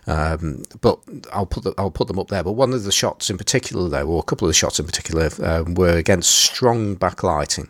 [0.07, 0.99] Um, but
[1.33, 2.43] I'll put the, I'll put them up there.
[2.43, 4.87] But one of the shots in particular, though, or a couple of the shots in
[4.87, 7.69] particular, um, were against strong backlighting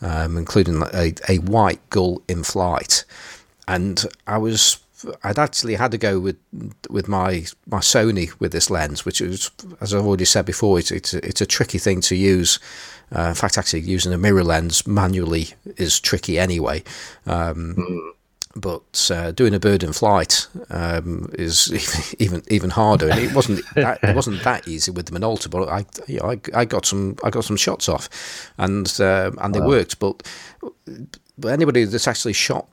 [0.00, 3.04] um, including a, a white gull in flight.
[3.66, 4.78] And I was
[5.22, 6.36] I'd actually had to go with
[6.90, 10.90] with my my Sony with this lens, which is, as I've already said before, it's
[10.90, 12.58] it's a, it's a tricky thing to use.
[13.14, 16.82] Uh, in fact, actually using a mirror lens manually is tricky anyway.
[17.26, 18.12] Um, mm
[18.56, 23.08] but uh, doing a bird in flight um, is even even harder.
[23.08, 26.30] And it wasn't that, it wasn't that easy with the Minolta, but I, you know,
[26.32, 28.08] I, I got some I got some shots off,
[28.58, 29.68] and uh, and they wow.
[29.68, 29.98] worked.
[29.98, 30.26] But
[31.38, 32.66] but anybody that's actually shot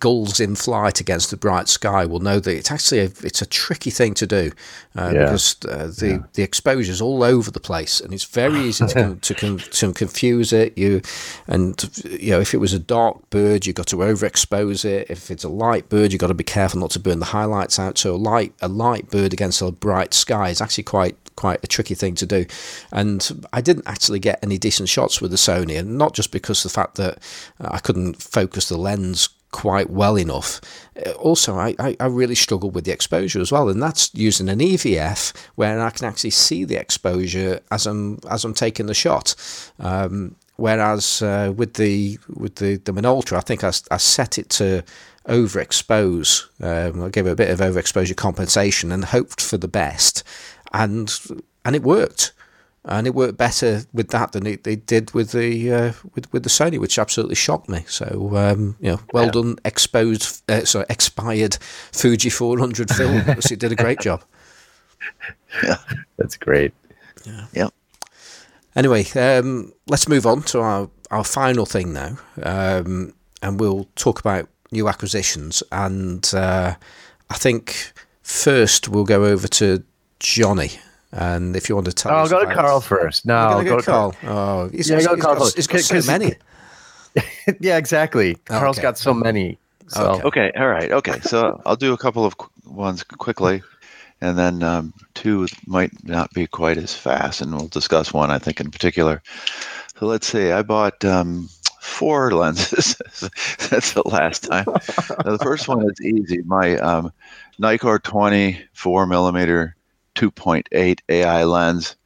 [0.00, 3.46] gulls in flight against the bright sky will know that it's actually a, it's a
[3.46, 4.50] tricky thing to do
[4.96, 5.24] uh, yeah.
[5.24, 6.18] because uh, the yeah.
[6.34, 10.52] the exposure is all over the place and it's very easy to to, to confuse
[10.52, 11.00] it you
[11.46, 15.30] and you know if it was a dark bird you've got to overexpose it if
[15.30, 17.98] it's a light bird you've got to be careful not to burn the highlights out
[17.98, 21.66] so a light a light bird against a bright sky is actually quite quite a
[21.66, 22.46] tricky thing to do.
[22.90, 26.64] And I didn't actually get any decent shots with the Sony, and not just because
[26.64, 27.18] of the fact that
[27.60, 30.60] I couldn't focus the lens quite well enough.
[31.04, 34.48] Uh, also, I, I, I, really struggle with the exposure as well, and that's using
[34.48, 38.94] an EVF where I can actually see the exposure as I'm as I'm taking the
[38.94, 39.34] shot.
[39.78, 44.48] Um, whereas uh, with the with the the Minolta, I think I, I set it
[44.50, 44.84] to
[45.26, 46.46] overexpose.
[46.62, 50.22] Um, I gave it a bit of overexposure compensation and hoped for the best,
[50.72, 51.14] and
[51.64, 52.32] and it worked
[52.86, 56.44] and it worked better with that than it, it did with the uh, with with
[56.44, 57.84] the Sony, which absolutely shocked me.
[57.88, 59.30] So um, you know, well yeah.
[59.32, 61.58] done, exposed, uh, sorry, expired
[61.92, 63.16] Fuji 400 film.
[63.26, 64.22] it did a great job.
[65.62, 65.78] Yeah,
[66.16, 66.72] that's great.
[67.24, 67.46] Yeah.
[67.52, 67.74] Yep.
[68.76, 74.20] Anyway, um, let's move on to our our final thing now, um, and we'll talk
[74.20, 75.62] about new acquisitions.
[75.72, 76.74] And uh,
[77.30, 79.82] I think first we'll go over to
[80.20, 80.72] Johnny.
[81.16, 83.24] And if you want to tell, oh, I'll go to Carl first.
[83.24, 84.12] No, I'll go, to Carl.
[84.20, 84.66] Carl.
[84.66, 85.38] Oh, he's, yeah, he's, go he's Carl.
[85.38, 86.34] Got, he's got so many.
[87.60, 88.36] yeah, exactly.
[88.50, 88.82] Oh, Carl's okay.
[88.82, 89.58] got so many.
[89.88, 90.10] So.
[90.10, 90.24] Okay.
[90.24, 90.52] okay.
[90.58, 90.92] All right.
[90.92, 91.18] Okay.
[91.20, 92.36] So I'll do a couple of
[92.66, 93.62] ones quickly,
[94.20, 98.38] and then um, two might not be quite as fast, and we'll discuss one I
[98.38, 99.22] think in particular.
[99.98, 100.52] So let's see.
[100.52, 101.48] I bought um,
[101.80, 102.96] four lenses.
[103.70, 104.66] That's the last time.
[104.66, 106.42] the first one is easy.
[106.42, 107.10] My um,
[107.58, 109.76] Nikkor 24 millimeter
[110.16, 111.96] 2.8 AI lens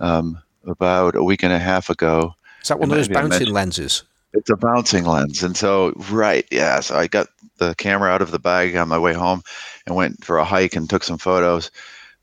[0.00, 2.34] um, about a week and a half ago.
[2.60, 4.02] Is that one of those bouncing lenses?
[4.34, 5.42] It's a bouncing lens.
[5.42, 6.80] And so, right, yeah.
[6.80, 9.42] So I got the camera out of the bag on my way home
[9.86, 11.70] and went for a hike and took some photos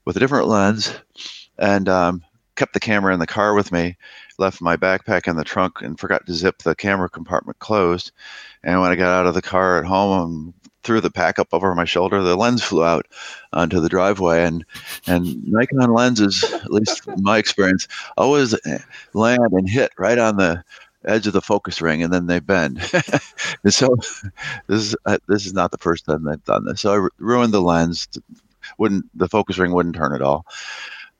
[0.05, 0.93] with a different lens
[1.57, 2.23] and um,
[2.55, 3.95] kept the camera in the car with me.
[4.37, 8.11] Left my backpack in the trunk and forgot to zip the camera compartment closed.
[8.63, 11.73] And when I got out of the car at home, threw the pack up over
[11.75, 13.07] my shoulder, the lens flew out
[13.53, 14.43] onto the driveway.
[14.43, 14.65] And
[15.07, 18.55] and Nikon lenses, at least my experience, always
[19.13, 20.63] land and hit right on the
[21.05, 22.79] edge of the focus ring, and then they bend.
[23.63, 23.95] and so
[24.67, 26.81] this is uh, this is not the first time they've done this.
[26.81, 28.07] So I ruined the lens.
[28.77, 30.45] Wouldn't the focus ring wouldn't turn at all.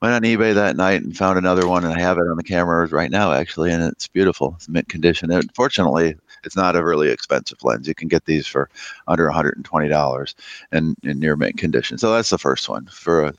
[0.02, 2.44] Went on eBay that night and found another one, and I have it on the
[2.44, 4.54] camera right now, actually, and it's beautiful.
[4.56, 5.30] It's mint condition.
[5.30, 7.88] And fortunately, it's not a really expensive lens.
[7.88, 8.70] You can get these for
[9.08, 10.36] under $120
[10.72, 11.98] and in near mint condition.
[11.98, 13.34] So that's the first one for a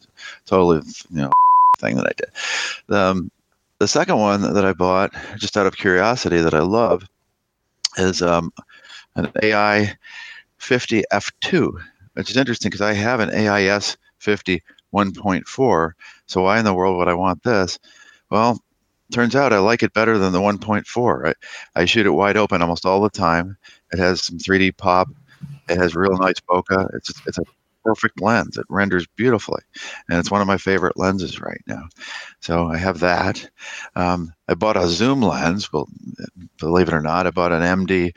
[0.47, 1.31] totally you know
[1.79, 2.95] thing that I did.
[2.95, 3.31] Um,
[3.79, 7.09] the second one that I bought, just out of curiosity, that I love,
[7.97, 8.53] is um,
[9.17, 9.97] an AI
[10.59, 11.83] 50 F2,
[12.15, 15.93] which is interesting because I have an AIS 50 1.4.
[16.27, 17.79] So why in the world would I want this?
[18.31, 18.61] Well,
[19.13, 21.29] turns out I like it better than the 1.4.
[21.29, 21.35] I,
[21.81, 23.57] I shoot it wide open almost all the time.
[23.93, 25.09] It has some 3D pop.
[25.69, 26.95] It has real nice bokeh.
[26.95, 27.43] It's it's a
[27.85, 28.59] perfect lens.
[28.59, 29.63] It renders beautifully,
[30.09, 31.85] and it's one of my favorite lenses right now.
[32.41, 33.49] So I have that.
[33.97, 35.73] Um, I bought a zoom lens.
[35.73, 35.89] Well,
[36.59, 38.13] believe it or not, I bought an MD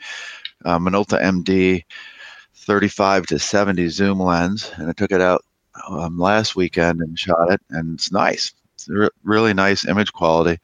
[0.64, 1.84] uh, Minolta MD
[2.54, 5.42] 35 to 70 zoom lens, and I took it out
[5.88, 8.52] um, last weekend and shot it, and it's nice.
[8.86, 10.60] It's re- really nice image quality.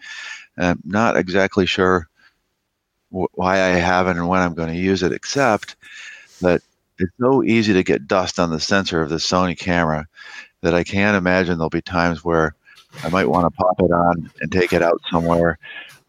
[0.59, 2.09] I'm not exactly sure
[3.11, 5.77] wh- why I haven't and when I'm going to use it, except
[6.41, 6.63] that
[6.99, 10.07] it's so easy to get dust on the sensor of the Sony camera
[10.63, 12.55] that I can't imagine there'll be times where
[13.03, 15.59] I might want to pop it on and take it out somewhere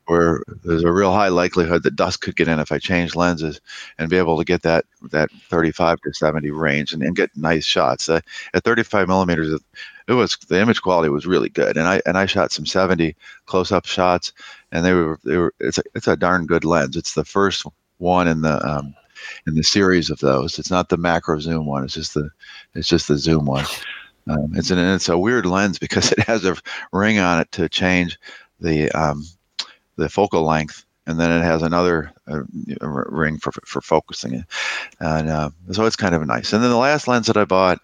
[0.07, 3.61] where there's a real high likelihood that dust could get in if I change lenses
[3.97, 7.63] and be able to get that that 35 to 70 range and, and get nice
[7.63, 8.09] shots.
[8.09, 8.19] Uh,
[8.53, 9.61] at 35 millimeters,
[10.11, 13.15] it was the image quality was really good, and I and I shot some 70
[13.45, 14.33] close-up shots,
[14.71, 16.97] and they were they were it's a, it's a darn good lens.
[16.97, 17.65] It's the first
[17.97, 18.93] one in the um,
[19.47, 20.59] in the series of those.
[20.59, 21.85] It's not the macro zoom one.
[21.85, 22.29] It's just the
[22.75, 23.65] it's just the zoom one.
[24.27, 26.57] Um, it's an it's a weird lens because it has a
[26.91, 28.19] ring on it to change
[28.59, 29.23] the um,
[29.95, 32.41] the focal length, and then it has another uh,
[32.81, 34.45] ring for for focusing it,
[34.99, 36.51] and uh, so it's kind of nice.
[36.51, 37.79] And then the last lens that I bought,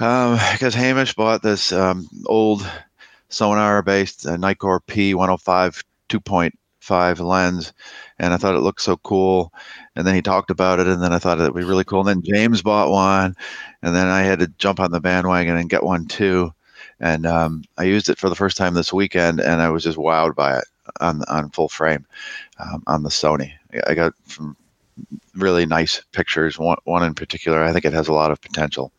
[0.00, 2.68] um, because Hamish bought this um, old
[3.28, 7.72] Sonnar-based uh, Nikkor P105 2.5 lens,
[8.18, 9.52] and I thought it looked so cool.
[9.94, 12.00] And then he talked about it, and then I thought it would be really cool.
[12.00, 13.36] And then James bought one,
[13.82, 16.52] and then I had to jump on the bandwagon and get one too.
[16.98, 19.98] And um, I used it for the first time this weekend, and I was just
[19.98, 20.64] wowed by it
[21.00, 22.04] on on full frame
[22.58, 23.52] um, on the Sony.
[23.86, 24.56] I got some
[25.34, 26.58] really nice pictures.
[26.58, 28.92] One, one in particular, I think it has a lot of potential.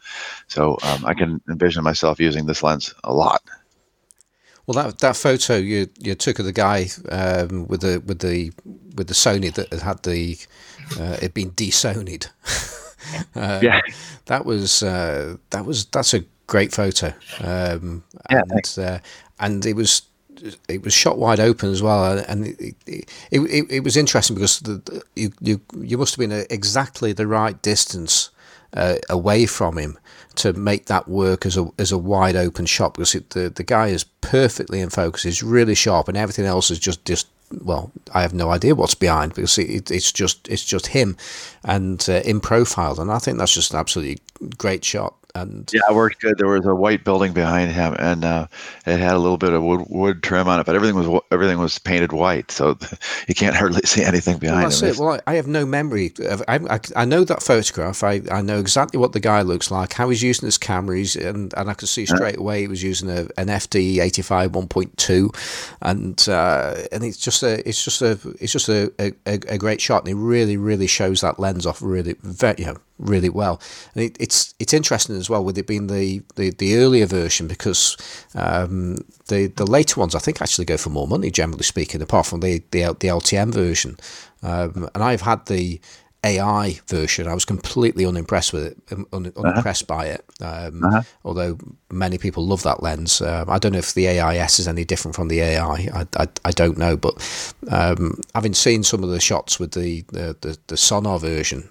[0.48, 3.42] So um, I can envision myself using this lens a lot.
[4.68, 8.52] Well, that that photo you you took of the guy um, with the with the
[8.96, 10.38] with the Sony that had the
[11.00, 12.28] uh, it been de-Sonyed.
[13.36, 13.82] uh, yeah,
[14.26, 17.14] that was uh, that was that's a great photo.
[17.40, 19.00] Um, yeah, and, uh,
[19.40, 20.04] and it was
[20.68, 24.60] it was shot wide open as well, and it it, it, it was interesting because
[24.60, 28.30] the, you you you must have been at exactly the right distance
[28.74, 29.98] uh, away from him
[30.36, 33.64] to make that work as a as a wide open shot because it, the the
[33.64, 37.28] guy is perfectly in focus, he's really sharp, and everything else is just just
[37.60, 41.18] well, I have no idea what's behind because it, it's just it's just him
[41.64, 44.20] and uh, in profile, and I think that's just an absolutely
[44.58, 45.16] great shot.
[45.36, 46.38] And yeah, it worked good.
[46.38, 48.48] There was a white building behind him, and uh,
[48.86, 51.58] it had a little bit of wood, wood trim on it, but everything was everything
[51.60, 52.78] was painted white, so
[53.28, 54.90] you can't hardly see anything behind well, that's him.
[54.90, 54.98] It.
[54.98, 56.14] Well, I, I, have no memory.
[56.20, 58.04] Of, I, I, I, know that photograph.
[58.04, 61.16] I, I know exactly what the guy looks like, how he's using his camera, he's,
[61.16, 64.56] and and I could see straight away he was using a, an FD eighty five
[64.56, 65.32] one point two,
[65.82, 69.82] and uh, and it's just a it's just a it's just a, a, a great
[69.82, 73.60] shot, and it really really shows that lens off really very you know really well.
[73.96, 77.48] And it, it's it's interesting as well with it being the, the, the earlier version
[77.48, 77.98] because
[78.36, 78.98] um,
[79.28, 82.40] the the later ones I think actually go for more money generally speaking, apart from
[82.40, 83.98] the the, the LTM version.
[84.44, 85.80] Um, and I've had the
[86.24, 87.28] AI version.
[87.28, 89.32] I was completely unimpressed with it, un, uh-huh.
[89.42, 90.00] unimpressed uh-huh.
[90.00, 90.26] by it.
[90.40, 91.02] Um, uh-huh.
[91.26, 91.58] Although
[91.92, 95.16] many people love that lens, um, I don't know if the AIS is any different
[95.16, 95.90] from the AI.
[95.94, 100.02] I, I, I don't know, but um, having seen some of the shots with the
[100.10, 101.70] the, the, the Sonnar version,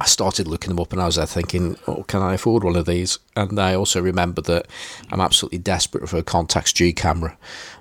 [0.00, 2.76] I started looking them up and I was there thinking, oh, can I afford one
[2.76, 3.18] of these?
[3.36, 4.66] And I also remember that
[5.10, 7.36] I'm absolutely desperate for a Contax G camera.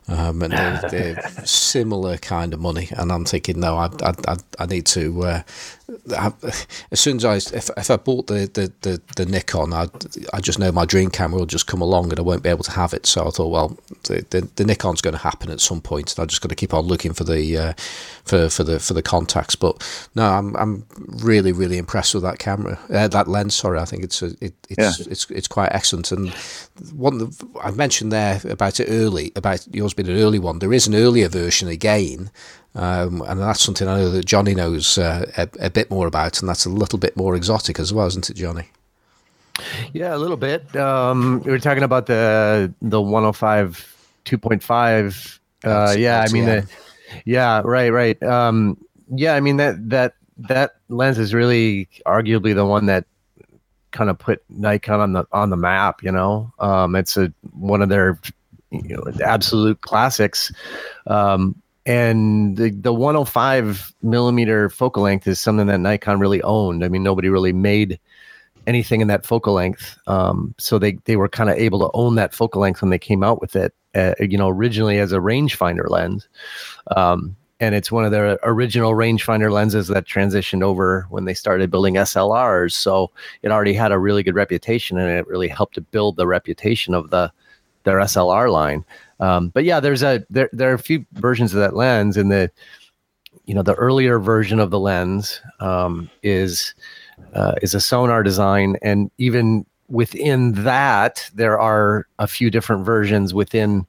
[0.09, 2.89] Um, and they're, they're, similar kind of money.
[2.91, 5.24] And I'm thinking, no, I, I, I need to.
[5.24, 5.41] Uh,
[6.92, 9.88] as soon as I, if, if I bought the, the, the, the Nikon, I,
[10.34, 12.64] I just know my dream camera will just come along and I won't be able
[12.64, 13.06] to have it.
[13.06, 16.24] So I thought, well, the, the, the Nikon's going to happen at some point, and
[16.24, 17.74] I just got to keep on looking for the uh,
[18.24, 19.58] for for the for the Contax.
[19.60, 20.86] But no, I'm I'm
[21.24, 23.56] really really impressed with that camera, uh, that lens.
[23.56, 25.06] Sorry, I think it's a, it, it's, yeah.
[25.10, 26.12] it's it's quite excellent.
[26.12, 26.30] And
[26.94, 27.32] one
[27.62, 30.60] I mentioned there about it early about yours being an early one.
[30.60, 32.32] There is an earlier version again,
[32.76, 36.40] um, and that's something I know that Johnny knows uh, a, a, bit more about,
[36.40, 38.70] and that's a little bit more exotic as well, isn't it, Johnny?
[39.94, 40.74] Yeah, a little bit.
[40.76, 43.92] Um, we were talking about the the 105
[44.26, 45.40] 2.5.
[45.64, 46.68] Uh, yeah, I mean, the,
[47.26, 48.22] yeah, right, right.
[48.24, 48.78] Um,
[49.14, 53.06] yeah, I mean that that that lens is really arguably the one that
[53.92, 56.04] kind of put Nikon on the on the map.
[56.04, 58.20] You know, um, it's a one of their
[58.72, 60.52] you know absolute classics.
[61.08, 66.84] Um, and the the 105 millimeter focal length is something that Nikon really owned.
[66.84, 68.00] I mean, nobody really made
[68.68, 72.16] anything in that focal length, um, so they they were kind of able to own
[72.16, 73.74] that focal length when they came out with it.
[73.96, 76.28] Uh, you know, originally as a rangefinder lens.
[76.96, 81.70] Um, and it's one of their original rangefinder lenses that transitioned over when they started
[81.70, 82.72] building SLRs.
[82.72, 83.12] So
[83.44, 86.94] it already had a really good reputation, and it really helped to build the reputation
[86.94, 87.32] of the
[87.84, 88.86] their SLR line.
[89.22, 92.32] Um, but yeah, there's a there there are a few versions of that lens, and
[92.32, 92.52] the
[93.46, 96.74] you know the earlier version of the lens um, is
[97.34, 103.34] uh, is a Sonnar design, and even within that, there are a few different versions
[103.34, 103.86] within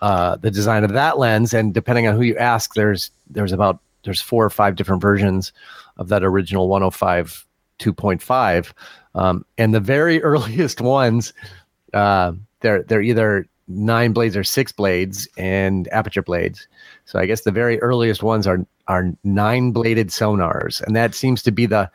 [0.00, 3.78] uh, the design of that lens, and depending on who you ask, there's there's about
[4.02, 5.52] there's four or five different versions
[5.98, 7.46] of that original 105
[7.78, 8.72] 2.5,
[9.14, 11.32] um, and the very earliest ones,
[11.94, 16.66] uh, they're they're either nine blades or six blades and aperture blades.
[17.04, 21.42] So I guess the very earliest ones are are nine bladed Sonnars, and that seems
[21.44, 21.90] to be the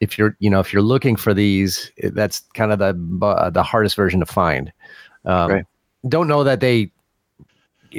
[0.00, 3.62] if you're you know if you're looking for these, that's kind of the uh, the
[3.62, 4.72] hardest version to find.
[5.24, 5.64] Um, right.
[6.08, 6.90] Don't know that they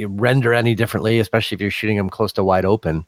[0.06, 3.04] render any differently, especially if you're shooting them close to wide open,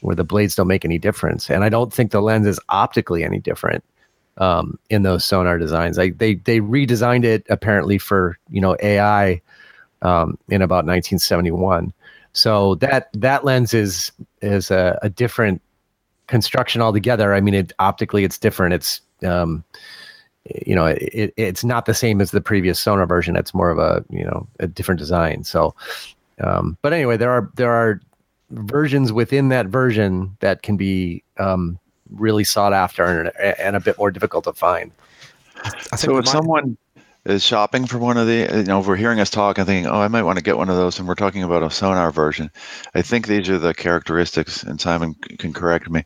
[0.00, 1.50] where the blades don't make any difference.
[1.50, 3.84] And I don't think the lens is optically any different
[4.38, 5.98] um, in those Sonnar designs.
[5.98, 9.40] Like they they redesigned it apparently for you know AI
[10.02, 11.92] um, in about 1971.
[12.32, 15.60] So that that lens is is a, a different
[16.26, 17.34] construction altogether.
[17.34, 18.74] I mean, it optically it's different.
[18.74, 19.64] It's um,
[20.64, 23.36] you know it, it's not the same as the previous Sonnar version.
[23.36, 25.44] It's more of a you know a different design.
[25.44, 25.74] So,
[26.40, 28.00] um, but anyway, there are there are
[28.50, 31.78] versions within that version that can be um,
[32.14, 34.92] really sought after and, and a bit more difficult to find.
[35.96, 36.76] so if someone
[37.24, 39.90] is shopping for one of the, you know, if we're hearing us talk and thinking,
[39.90, 42.12] oh, I might want to get one of those, and we're talking about a Sonnar
[42.12, 42.50] version,
[42.94, 46.04] I think these are the characteristics, and Simon can correct me.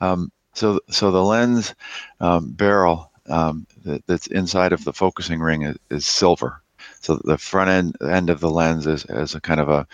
[0.00, 1.74] Um, so, so the lens
[2.20, 6.62] um, barrel um, that, that's inside of the focusing ring is, is, silver.
[7.00, 9.86] So the front end end of the lens is, is a kind of a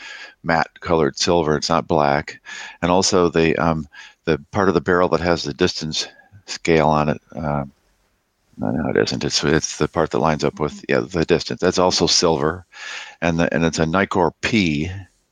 [0.42, 1.56] matte colored silver.
[1.56, 2.40] It's not black,
[2.80, 3.86] and also the um,
[4.24, 6.06] the part of the barrel that has the distance
[6.46, 7.20] scale on it.
[7.34, 7.64] Uh,
[8.56, 9.24] no, it isn't.
[9.24, 11.60] It's it's the part that lines up with yeah the distance.
[11.60, 12.64] That's also silver,
[13.20, 14.90] and the, and it's a Nikkor P,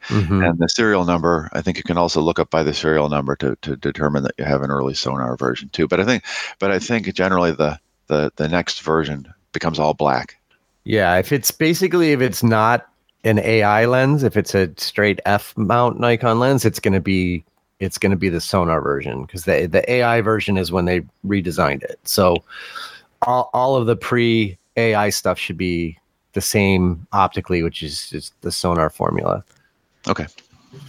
[0.08, 0.42] mm-hmm.
[0.42, 1.48] and the serial number.
[1.52, 4.34] I think you can also look up by the serial number to, to determine that
[4.38, 5.86] you have an early Sonnar version too.
[5.86, 6.24] But I think
[6.58, 7.78] but I think generally the
[8.08, 10.36] the the next version becomes all black.
[10.84, 12.88] Yeah, if it's basically if it's not
[13.22, 17.44] an AI lens, if it's a straight F mount Nikon lens, it's going to be
[17.82, 21.00] it's going to be the Sonnar version because the the AI version is when they
[21.26, 21.98] redesigned it.
[22.04, 22.42] So
[23.22, 25.98] all, all of the pre AI stuff should be
[26.32, 29.44] the same optically, which is just the Sonnar formula.
[30.08, 30.26] Okay.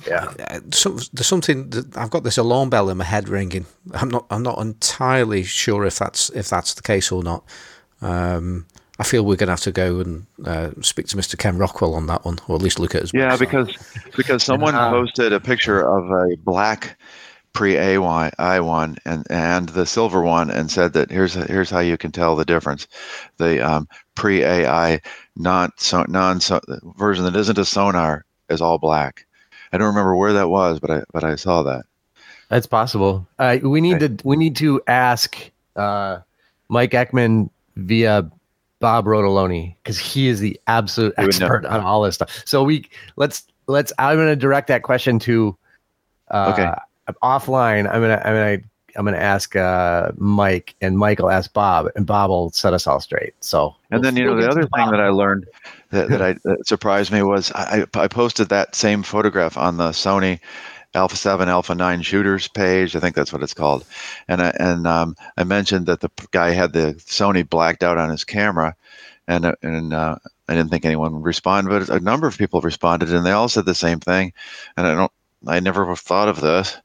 [0.07, 0.31] Yeah.
[0.71, 3.65] So, there's something that I've got this alarm bell in my head ringing.
[3.93, 4.25] I'm not.
[4.29, 7.43] I'm not entirely sure if that's if that's the case or not.
[8.01, 8.65] Um,
[8.99, 11.37] I feel we're going to have to go and uh, speak to Mr.
[11.37, 13.11] Ken Rockwell on that one, or at least look at his.
[13.13, 13.75] Yeah, because
[14.15, 16.97] because someone uh, posted a picture of a black
[17.53, 21.97] pre A one and and the silver one and said that here's here's how you
[21.97, 22.87] can tell the difference.
[23.37, 25.01] The um, pre AI
[25.35, 26.59] non so, non so,
[26.97, 29.25] version that isn't a Sonnar is all black.
[29.71, 31.85] I don't remember where that was, but I but I saw that.
[32.49, 33.27] That's possible.
[33.39, 34.15] Uh, we need okay.
[34.15, 35.35] to we need to ask
[35.75, 36.19] uh,
[36.69, 38.29] Mike Eckman via
[38.83, 42.43] Bob Rotoloni because he is the absolute expert on all this stuff.
[42.45, 43.93] So we let's let's.
[43.97, 45.57] I'm going to direct that question to.
[46.29, 47.15] Uh, okay.
[47.23, 48.57] Offline, I'm gonna I'm gonna
[48.97, 52.85] I'm gonna ask uh, Mike, and Mike will ask Bob, and Bob will set us
[52.85, 53.33] all straight.
[53.39, 53.73] So.
[53.89, 55.45] And we'll, then you know the other thing that I learned
[55.91, 59.91] that, that I that surprised me was I I posted that same photograph on the
[59.91, 60.41] Sony
[60.95, 62.95] Alpha 7, Alpha 9 shooters page.
[62.95, 63.85] I think that's what it's called.
[64.27, 68.09] And I, and um, I mentioned that the guy had the Sony blacked out on
[68.09, 68.75] his camera,
[69.27, 70.17] and and uh,
[70.47, 73.49] I didn't think anyone would respond, but a number of people responded, and they all
[73.49, 74.33] said the same thing.
[74.77, 75.11] And I don't,
[75.47, 76.77] I never thought of this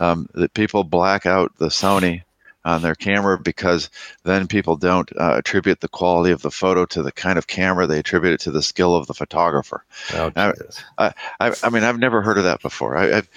[0.00, 2.22] um, that people black out the Sony
[2.66, 3.88] on their camera because
[4.24, 7.86] then people don't uh, attribute the quality of the photo to the kind of camera
[7.86, 9.84] they attribute it to the skill of the photographer.
[10.14, 10.52] Oh, I,
[10.98, 12.96] I, I, mean, I've never heard of that before.
[12.96, 13.30] I, I've,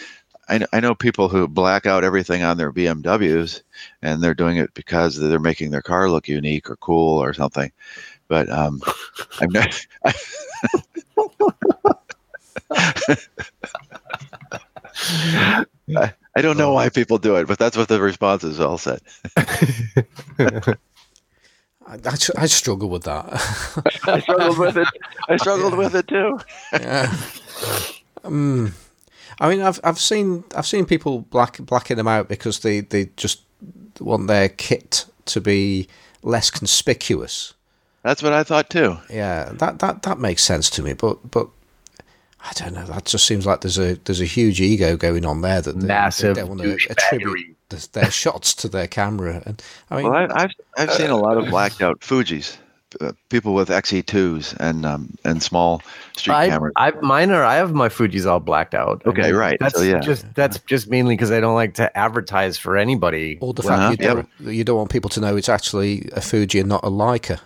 [0.50, 3.62] I, I know people who black out everything on their BMWs,
[4.02, 7.72] and they're doing it because they're making their car look unique or cool or something.
[8.28, 8.82] But um,
[9.41, 9.86] I'm not.
[15.97, 19.00] I, I don't know why people do it, but that's what the responses all said.
[21.88, 21.97] I,
[22.38, 23.26] I, struggle with that.
[24.04, 24.88] I struggled with it.
[25.28, 26.39] I struggled with it too.
[26.74, 27.12] yeah.
[28.24, 28.74] Um,
[29.39, 33.09] I mean, I've I've seen I've seen people black blacking them out because they, they
[33.15, 33.41] just
[33.99, 35.87] want their kit to be
[36.23, 37.53] less conspicuous.
[38.03, 38.97] That's what I thought too.
[39.09, 40.93] Yeah, that that that makes sense to me.
[40.93, 41.47] But but
[42.41, 42.85] I don't know.
[42.85, 45.87] That just seems like there's a there's a huge ego going on there that they,
[45.87, 47.55] massive they don't want to attribute
[47.93, 49.41] their shots to their camera.
[49.45, 52.57] And I mean, well, I, have I've seen a lot of blacked out Fuji's
[53.01, 55.81] uh, people with XE2s and um, and small
[56.15, 56.73] street I, cameras.
[56.75, 59.01] I mine are I have my Fuji's all blacked out.
[59.05, 59.57] I Okay, mean, right.
[59.59, 59.99] That's So, yeah.
[59.99, 63.37] just that's just mainly because I don't like to advertise for anybody.
[63.41, 66.21] Or the Uh-huh, fact you, don't, you don't want people to know it's actually a
[66.21, 67.39] Fuji and not a Leica.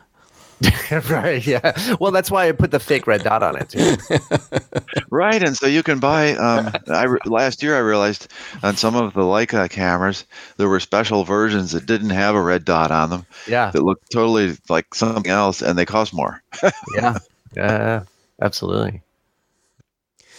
[1.10, 1.46] right?
[1.46, 1.74] Yeah.
[2.00, 3.70] Well, that's why I put the fake red dot on it.
[3.70, 3.96] Too.
[5.10, 6.34] Right, and so you can buy.
[6.34, 8.28] Um, I re- last year I realized
[8.64, 10.26] on some of the Leica cameras
[10.58, 13.70] there were special versions that didn't have a red dot on them Yeah.
[13.72, 16.42] that looked totally like something else, and they cost more.
[16.96, 17.18] Yeah.
[17.56, 18.04] Yeah.
[18.42, 19.02] Absolutely.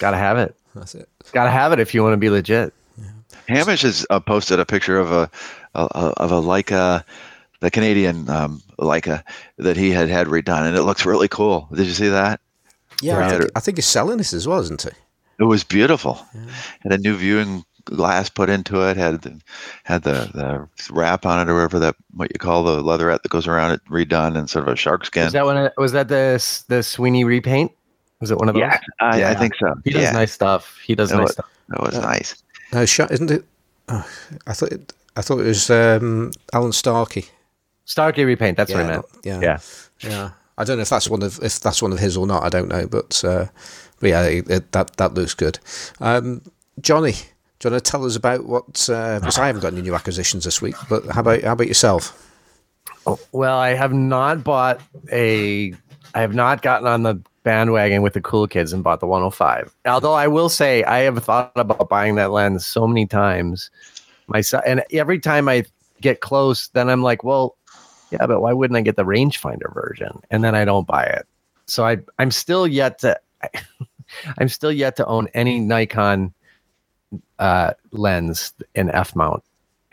[0.00, 0.56] Got to have it.
[0.74, 1.08] That's it.
[1.32, 2.74] Got to have it if you want to be legit.
[2.98, 3.04] Yeah.
[3.46, 5.30] Hamish has uh, posted a picture of a,
[5.76, 5.82] a
[6.16, 7.04] of a Leica,
[7.64, 9.22] the Canadian um, Leica
[9.58, 11.68] that he had had redone, and it looks really cool.
[11.74, 12.40] Did you see that?
[13.02, 14.90] Yeah, I think, I think he's selling this as well, isn't he?
[15.40, 16.14] It was beautiful.
[16.82, 18.96] Had a new viewing glass put into it.
[18.96, 19.40] Had the,
[19.82, 23.30] had the, the wrap on it, or whatever that what you call the leatherette that
[23.30, 25.24] goes around it redone, and sort of a shark skin.
[25.24, 25.70] Was that one?
[25.76, 27.72] Was that the the Sweeney repaint?
[28.20, 28.60] Was it one of those?
[28.60, 29.74] yeah, I, I think so.
[29.84, 30.78] He does yeah, nice stuff.
[30.86, 31.50] He does It nice was- stuff.
[31.68, 32.42] that was nice.
[32.72, 33.44] No, isn't it?
[33.88, 34.08] Oh,
[34.46, 37.26] I thought it, I thought it was um, Alan Starkey.
[37.84, 38.56] Starkey repaint.
[38.56, 39.06] That's yeah, what I meant.
[39.24, 39.58] Yeah, Yeah.
[40.00, 40.30] yeah.
[40.56, 42.44] I don't know if that's one of if that's one of his or not.
[42.44, 43.46] I don't know, but uh,
[44.00, 45.58] but yeah, it, it, that that looks good.
[46.00, 46.42] Um,
[46.80, 47.12] Johnny,
[47.58, 48.88] do you want to tell us about what?
[48.88, 50.76] Uh, because I haven't got any new acquisitions this week.
[50.88, 52.30] But how about how about yourself?
[53.32, 54.80] Well, I have not bought
[55.10, 55.74] a.
[56.14, 59.74] I have not gotten on the bandwagon with the cool kids and bought the 105.
[59.86, 63.70] Although I will say I have thought about buying that lens so many times.
[64.28, 65.64] Myself, and every time I
[66.00, 67.56] get close, then I'm like, well,
[68.14, 70.20] yeah, but why wouldn't I get the rangefinder version?
[70.30, 71.26] And then I don't buy it.
[71.66, 73.18] So I, I'm still yet to.
[74.38, 76.32] I'm still yet to own any Nikon
[77.38, 79.42] uh, lens in f mount,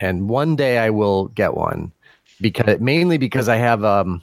[0.00, 1.92] and one day I will get one
[2.40, 4.22] because mainly because I have um,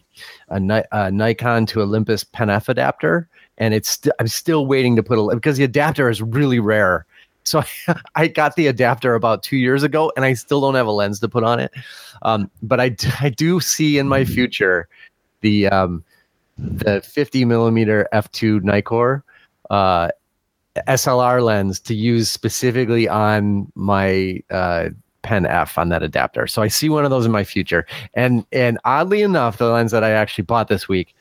[0.50, 3.28] a, a Nikon to Olympus Pen F adapter,
[3.58, 7.06] and it's st- I'm still waiting to put a because the adapter is really rare.
[7.50, 7.64] So
[8.16, 11.20] I got the adapter about two years ago, and I still don't have a lens
[11.22, 11.72] to put on it.
[12.22, 12.90] Um, but I
[13.36, 14.88] do see in my future
[15.42, 16.04] the um,
[16.58, 19.24] the 50 millimeter f2 Nikkor
[19.70, 20.10] uh,
[20.88, 24.90] SLR lens to use specifically on my uh,
[25.22, 26.48] Pen F on that adapter.
[26.48, 27.86] So I see one of those in my future.
[28.14, 31.16] And and oddly enough, the lens that I actually bought this week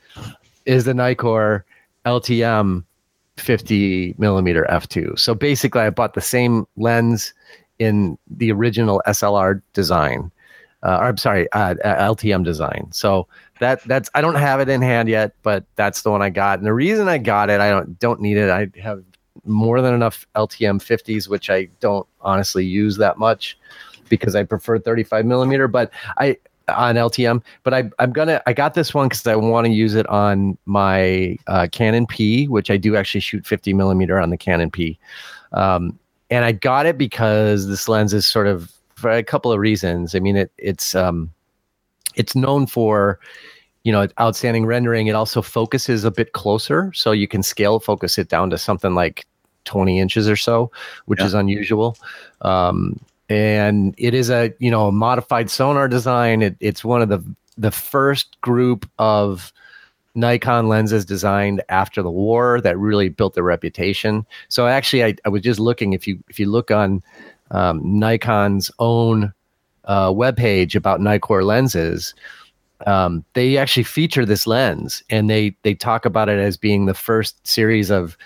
[0.65, 1.63] is the Nikkor
[2.05, 2.83] LTM
[3.39, 5.17] 50 millimeter f2.
[5.17, 7.33] So basically, I bought the same lens
[7.79, 10.31] in the original SLR design.
[10.81, 12.87] Uh, or I'm sorry, uh, uh, LTM design.
[12.91, 13.27] So
[13.59, 16.59] that that's I don't have it in hand yet, but that's the one I got.
[16.59, 18.49] And the reason I got it, I don't don't need it.
[18.49, 19.03] I have
[19.45, 23.57] more than enough LTM 50s, which I don't honestly use that much
[24.07, 25.67] because I prefer 35 millimeter.
[25.67, 26.37] But I
[26.77, 29.95] on LTM, but I I'm gonna I got this one because I want to use
[29.95, 34.37] it on my uh, Canon P, which I do actually shoot 50 millimeter on the
[34.37, 34.97] Canon P.
[35.53, 35.97] Um,
[36.29, 40.13] and I got it because this lens is sort of for a couple of reasons.
[40.15, 41.31] I mean, it it's um,
[42.15, 43.19] it's known for
[43.83, 45.07] you know outstanding rendering.
[45.07, 48.93] It also focuses a bit closer, so you can scale focus it down to something
[48.93, 49.25] like
[49.65, 50.71] 20 inches or so,
[51.05, 51.25] which Yeah.
[51.27, 51.97] is unusual.
[52.41, 52.99] Um,
[53.29, 56.41] and it is a you know a modified Sonnar design.
[56.41, 57.23] It, it's one of the
[57.57, 59.53] the first group of
[60.15, 64.25] Nikon lenses designed after the war that really built their reputation.
[64.47, 67.03] So actually, I, I was just looking if you if you look on
[67.51, 69.33] um, Nikon's own
[69.85, 72.13] uh, webpage about Nikkor lenses,
[72.85, 76.93] um, they actually feature this lens and they they talk about it as being the
[76.93, 78.17] first series of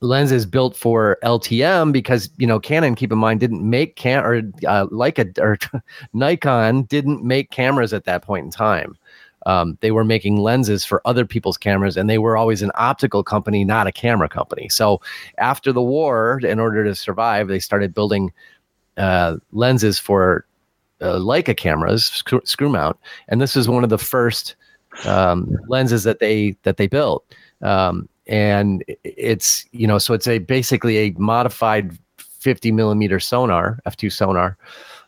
[0.00, 4.36] lenses built for LTM because you know Canon keep in mind didn't make can or
[4.66, 5.58] uh, Leica or
[6.12, 8.96] Nikon didn't make cameras at that point in time.
[9.46, 13.22] Um, they were making lenses for other people's cameras and they were always an optical
[13.22, 14.68] company not a camera company.
[14.68, 15.00] So
[15.38, 18.32] after the war in order to survive they started building
[18.96, 20.46] uh, lenses for
[21.00, 22.98] uh, Leica cameras screw, screw mount
[23.28, 24.56] and this is one of the first
[25.04, 27.24] um, lenses that they that they built.
[27.62, 31.98] Um, and it's you know so it's a basically a modified
[32.40, 34.56] 50 millimeter Sonnar f2 Sonnar.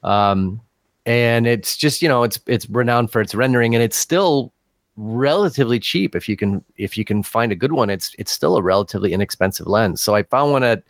[0.06, 0.60] Um,
[1.06, 4.52] and it's just you know it's it's renowned for its rendering and it's still
[4.96, 7.90] relatively cheap if you can if you can find a good one.
[7.90, 10.00] It's it's still a relatively inexpensive lens.
[10.00, 10.82] So i found one at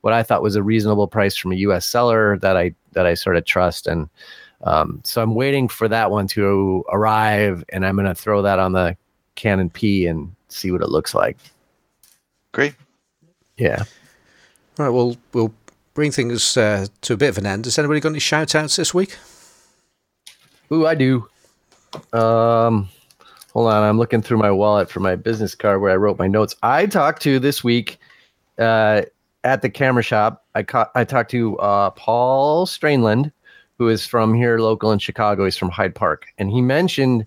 [0.00, 3.14] what i thought was a reasonable price from a us seller that i that i
[3.14, 4.08] sort of trust and
[4.62, 8.58] um, so i'm waiting for that one to arrive and i'm going to throw that
[8.58, 8.96] on the
[9.34, 11.36] canon p and see what it looks like
[12.52, 12.74] Great.
[13.56, 13.84] yeah
[14.78, 15.52] Right, well, we'll
[15.92, 17.66] bring things uh, to a bit of an end.
[17.66, 19.18] Has anybody got any shout outs this week?
[20.72, 21.28] Ooh, I do.
[22.14, 22.88] Um,
[23.52, 26.28] hold on, I'm looking through my wallet for my business card where I wrote my
[26.28, 26.54] notes.
[26.62, 27.98] I talked to this week
[28.58, 29.02] uh,
[29.44, 30.46] at the camera shop.
[30.54, 33.30] I ca- I talked to uh, Paul Strainland,
[33.76, 35.44] who is from here local in Chicago.
[35.44, 37.26] He's from Hyde Park, and he mentioned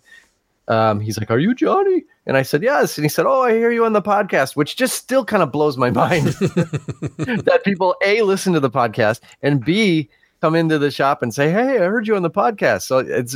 [0.70, 3.52] um, he's like, "Are you Johnny?" And I said, "Yes." And he said, "Oh, I
[3.52, 7.96] hear you on the podcast," which just still kind of blows my mind that people
[8.06, 10.10] a listen to the podcast and b
[10.42, 13.36] come into the shop and say, "Hey, I heard you on the podcast." So it's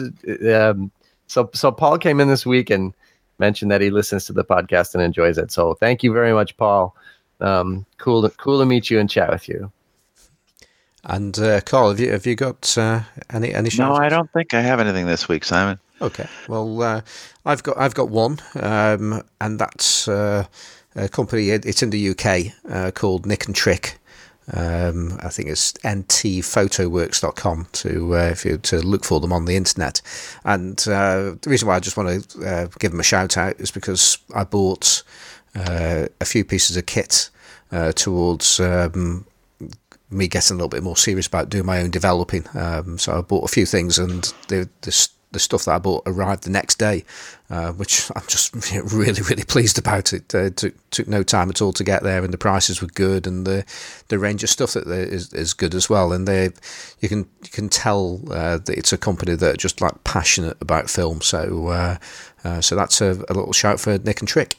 [0.54, 0.92] um,
[1.28, 2.94] so so Paul came in this week and
[3.40, 5.52] mentioned that he listens to the podcast and enjoys it.
[5.52, 6.96] So thank you very much, Paul.
[7.40, 9.72] Um, cool, to, cool to meet you and chat with you.
[11.04, 13.70] And uh, Carl, have you have you got uh, any any?
[13.78, 15.80] No, I don't think I have anything this week, Simon.
[16.00, 17.02] Okay, well, uh,
[17.46, 20.46] I've got I've got one, um, and that's uh,
[20.96, 21.50] a company.
[21.50, 23.98] It's in the UK uh, called Nick and Trick.
[24.54, 29.56] Um, I think it's ntphotoworks.com to uh, if you to look for them on the
[29.56, 30.02] internet.
[30.46, 33.60] And uh, the reason why I just want to uh, give them a shout out
[33.60, 35.02] is because I bought
[35.56, 37.32] uh, a few pieces of kit
[37.96, 39.26] towards um,
[40.10, 42.46] me getting a little bit more serious about doing my own developing.
[42.54, 46.02] Um, so I bought a few things, and the the the stuff that I bought
[46.08, 47.06] arrived the next day,
[47.52, 48.56] uh, which I'm just
[48.92, 50.12] really, really pleased about.
[50.12, 52.88] It uh, took, took no time at all to get there, and the prices were
[52.88, 53.64] good, and the
[54.08, 56.12] the range of stuff that is is good as well.
[56.12, 56.50] And they,
[57.02, 60.58] you can you can tell uh, that it's a company that are just like passionate
[60.60, 61.22] about film.
[61.22, 61.98] So uh,
[62.44, 64.56] uh, so that's a, a, little shout for Nick and Trick.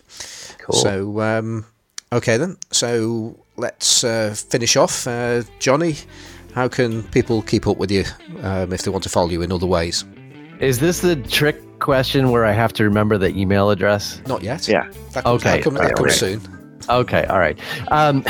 [0.58, 0.76] Cool.
[0.76, 1.66] So um,
[2.12, 2.56] okay then.
[2.70, 5.08] So let's uh, finish off,
[5.58, 5.96] Johnny.
[6.54, 8.04] How can people keep up with you
[8.42, 10.04] um, if they want to follow you in other ways?
[10.60, 14.20] Is this the trick question where I have to remember the email address?
[14.26, 14.66] Not yet.
[14.66, 14.90] Yeah.
[15.12, 15.56] That comes, okay.
[15.58, 16.40] That, come, that comes soon.
[16.88, 17.24] Okay.
[17.26, 17.58] All right.
[17.92, 18.24] Um,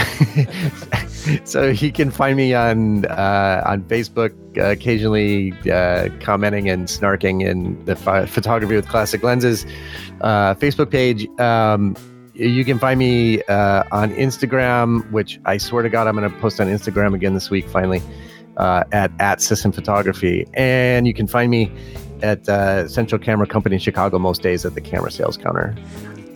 [1.45, 7.47] so he can find me on uh, on Facebook, uh, occasionally uh, commenting and snarking
[7.49, 9.65] in the ph- photography with classic lenses
[10.21, 11.27] uh, Facebook page.
[11.41, 11.97] Um,
[12.35, 16.37] you can find me uh, on Instagram, which I swear to God, I'm going to
[16.39, 17.67] post on Instagram again this week.
[17.69, 18.03] Finally,
[18.59, 21.73] uh, at at System Photography, and you can find me
[22.23, 25.75] at uh, Central Camera Company in Chicago most days at the camera sales counter.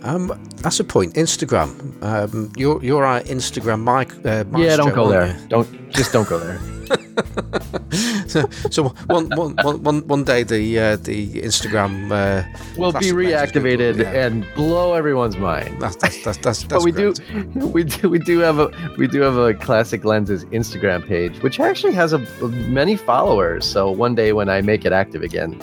[0.03, 1.15] Um, that's a point.
[1.15, 1.69] Instagram.
[2.03, 4.13] Um, you're you're our Instagram mic.
[4.25, 5.27] Uh, yeah, don't go there.
[5.27, 5.47] You?
[5.47, 6.59] Don't just don't go there.
[8.27, 12.43] so, so one, one, one, one day the uh, the Instagram uh,
[12.77, 14.25] will be reactivated yeah.
[14.25, 15.81] and blow everyone's mind.
[15.81, 17.15] That's that's that's, that's, but we great.
[17.55, 21.41] do we do we do have a we do have a classic lenses Instagram page,
[21.41, 22.19] which actually has a,
[22.49, 23.65] many followers.
[23.65, 25.59] So one day when I make it active again,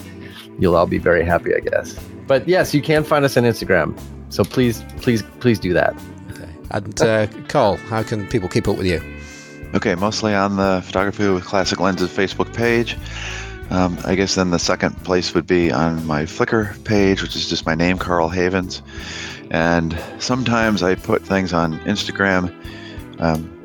[0.59, 1.99] you'll all be very happy, I guess.
[2.27, 3.99] But yes, you can find us on Instagram.
[4.31, 5.95] So please, please, please do that.
[6.31, 6.49] Okay.
[6.71, 9.01] And uh, Carl, how can people keep up with you?
[9.75, 12.97] Okay, mostly on the Photography with Classic Lenses Facebook page.
[13.71, 17.49] Um, I guess then the second place would be on my Flickr page, which is
[17.49, 18.83] just my name, Carl Havens.
[19.51, 22.53] And sometimes I put things on Instagram.
[23.21, 23.60] Um,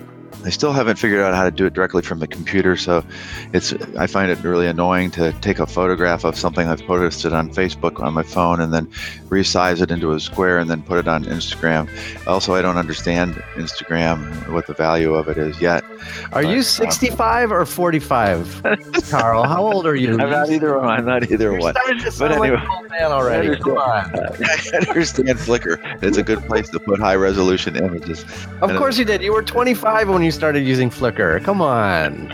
[0.45, 3.03] I still haven't figured out how to do it directly from the computer, so
[3.51, 7.49] it's I find it really annoying to take a photograph of something I've posted on
[7.49, 8.85] Facebook on my phone and then
[9.29, 11.89] resize it into a square and then put it on Instagram.
[12.27, 15.83] Also, I don't understand Instagram what the value of it is yet.
[16.31, 18.61] Are but, you um, 65 um, or 45,
[19.09, 19.43] Carl?
[19.43, 20.11] How old are you?
[20.19, 20.89] I'm not either one.
[20.89, 21.73] I'm not either You're one.
[22.19, 23.57] but anyway, like old man already.
[23.57, 24.11] Come on.
[24.15, 25.79] I understand Flickr.
[26.03, 28.23] It's a good place to put high resolution images.
[28.61, 29.23] Of and course you did.
[29.23, 31.43] You were 25 when you started using Flickr.
[31.43, 32.31] Come on.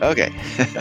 [0.02, 0.30] okay.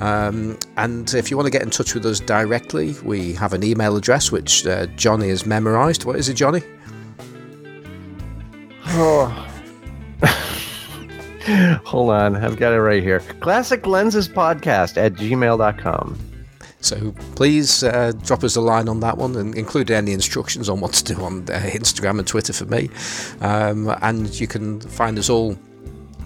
[0.00, 3.64] Um, and if you want to get in touch with us directly, we have an
[3.64, 6.04] email address which uh, Johnny has memorised.
[6.04, 6.62] What is it, Johnny?
[8.86, 9.48] Oh.
[11.84, 13.20] Hold on, I've got it right here.
[13.40, 16.31] Classic Lenses Podcast at gmail.com.
[16.82, 20.80] So please uh, drop us a line on that one and include any instructions on
[20.80, 22.90] what to do on uh, Instagram and Twitter for me.
[23.40, 25.56] Um, and you can find us all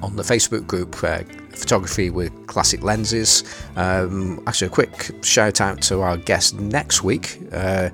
[0.02, 1.20] on the Facebook group, uh,
[1.50, 3.44] Photography with Classic Lenses.
[3.76, 7.38] Um, actually, a quick shout out to our guest next week.
[7.52, 7.90] Uh,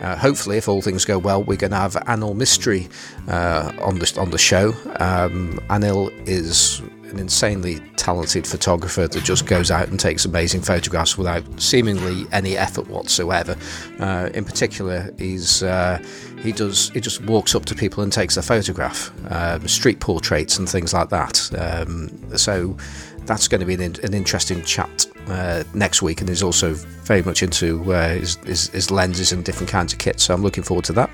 [0.00, 2.90] uh, hopefully, if all things go well, we're going to have Anil Mistry
[3.28, 4.68] uh, on the on the show.
[4.98, 11.16] Um, Anil is an insanely talented photographer that just goes out and takes amazing photographs
[11.16, 13.56] without seemingly any effort whatsoever.
[13.98, 16.02] Uh, in particular, he's uh,
[16.42, 20.58] he does he just walks up to people and takes a photograph, um, street portraits
[20.58, 21.50] and things like that.
[21.58, 22.76] Um, so
[23.26, 27.22] that's going to be an, an interesting chat uh, next week, and he's also very
[27.22, 30.24] much into uh, his, his, his, lenses and different kinds of kits.
[30.24, 31.10] So I'm looking forward to that.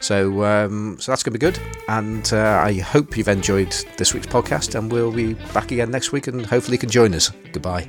[0.00, 1.58] So um, so that's going to be good,
[1.88, 6.12] and uh, I hope you've enjoyed this week's podcast, and we'll be back again next
[6.12, 7.30] week, and hopefully you can join us.
[7.52, 7.88] Goodbye.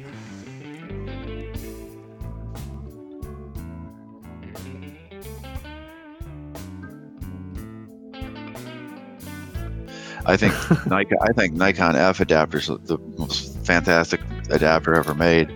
[10.26, 10.54] I think
[10.88, 11.18] Nikon.
[11.22, 15.52] I think Nikon F adapter is the most fantastic adapter ever made.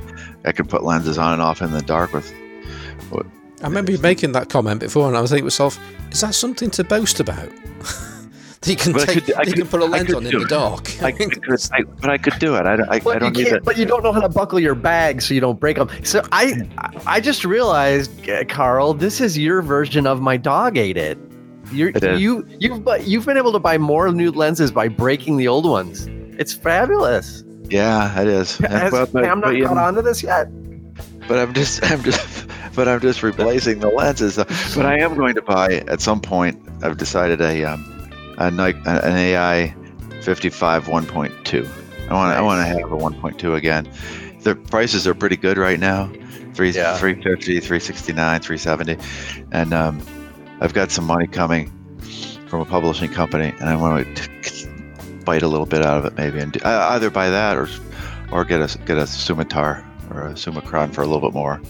[0.45, 2.33] I can put lenses on and off in the dark with.
[3.11, 3.27] with
[3.61, 5.79] I remember you making that comment before, and I was thinking to myself,
[6.11, 7.49] "Is that something to boast about?"
[8.61, 11.01] that you can take, could, you can put a lens on in the dark.
[11.01, 11.39] I could,
[11.71, 12.65] I, but I could do it.
[12.65, 13.63] I, I, I don't need it.
[13.63, 15.89] But you don't know how to buckle your bag so you don't break them.
[16.03, 16.69] So I,
[17.05, 18.11] I just realized,
[18.49, 21.17] Carl, this is your version of my dog ate it.
[21.71, 25.65] You're, you you've you've been able to buy more new lenses by breaking the old
[25.65, 26.07] ones.
[26.39, 27.43] It's fabulous.
[27.69, 28.57] Yeah, it is.
[28.57, 30.47] Has but, but, Pam not but, caught on to this yet?
[31.27, 34.37] But I'm just I'm just but I'm just replacing the lenses.
[34.37, 36.61] But I am going to buy at some point.
[36.83, 37.85] I've decided a um
[38.37, 39.75] a Nike an AI
[40.21, 41.69] 55 1.2.
[42.09, 42.37] I want nice.
[42.37, 43.89] I want to have a 1.2 again.
[44.41, 46.11] The prices are pretty good right now.
[46.53, 46.97] Three, yeah.
[46.97, 48.97] 350, 369, 370.
[49.51, 49.99] And um,
[50.61, 51.71] I've got some money coming
[52.47, 54.69] from a publishing company, and I want to
[55.23, 57.67] bite a little bit out of it, maybe, and do, either buy that or
[58.31, 61.61] or get a get a Summitar or a Summicron for a little bit more.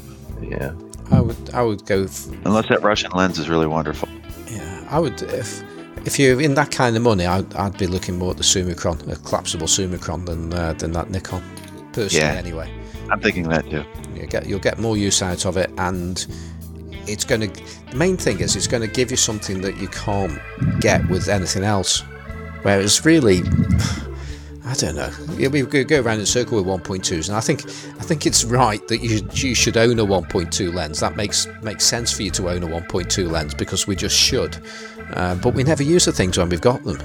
[0.42, 0.74] Yeah,
[1.12, 2.04] I would I would go.
[2.04, 4.10] F- Unless that Russian lens is really wonderful.
[4.48, 5.64] Yeah, I would if
[6.06, 9.12] if you're in that kind of money, I'd, I'd be looking more at the Summicron,
[9.12, 11.44] a collapsible Summicron, than uh, than that Nikon.
[11.94, 12.34] Personally, yeah.
[12.34, 12.74] anyway.
[13.12, 13.84] I'm thinking that too.
[14.16, 16.26] You get you'll get more use out of it, and
[17.12, 19.88] it's going to the main thing is it's going to give you something that you
[19.90, 20.40] can't
[20.80, 22.02] get with anything else
[22.64, 23.42] whereas really
[24.66, 25.12] I don't know.
[25.36, 28.88] We go around in a circle with 1.2s, and I think I think it's right
[28.88, 31.00] that you you should own a 1.2 lens.
[31.00, 34.58] That makes makes sense for you to own a 1.2 lens because we just should.
[35.14, 37.00] Uh, but we never use the things when we've got them.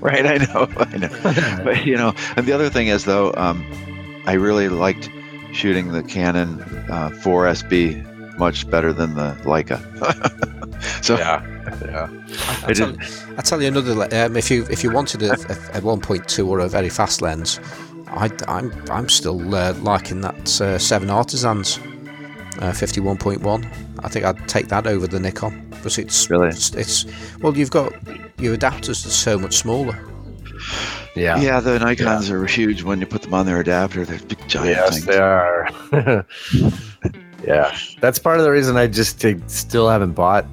[0.00, 1.60] Right, I know, I know.
[1.64, 3.62] but you know, and the other thing is though, um,
[4.24, 5.10] I really liked
[5.52, 8.11] shooting the Canon uh, 4SB
[8.42, 9.78] much better than the Leica.
[11.06, 11.38] so yeah,
[11.84, 12.08] yeah.
[12.64, 12.94] I, I, tell,
[13.38, 13.92] I tell you another.
[14.16, 17.60] Um, if you if you wanted a, a, a 1.2 or a very fast lens,
[18.08, 21.78] I, am I'm, I'm still uh, liking that uh, Seven Artisans
[22.58, 23.66] uh, 51.1.
[24.04, 27.06] I think I'd take that over the Nikon because it's really it's, it's
[27.40, 27.92] well you've got
[28.38, 29.98] your adapters are so much smaller.
[31.14, 31.38] Yeah.
[31.40, 32.34] Yeah, the Nikons yeah.
[32.36, 34.04] are huge when you put them on their adapter.
[34.04, 35.06] They're big giant yes, things.
[35.06, 35.68] they are.
[37.44, 40.46] Yeah, that's part of the reason I just still haven't bought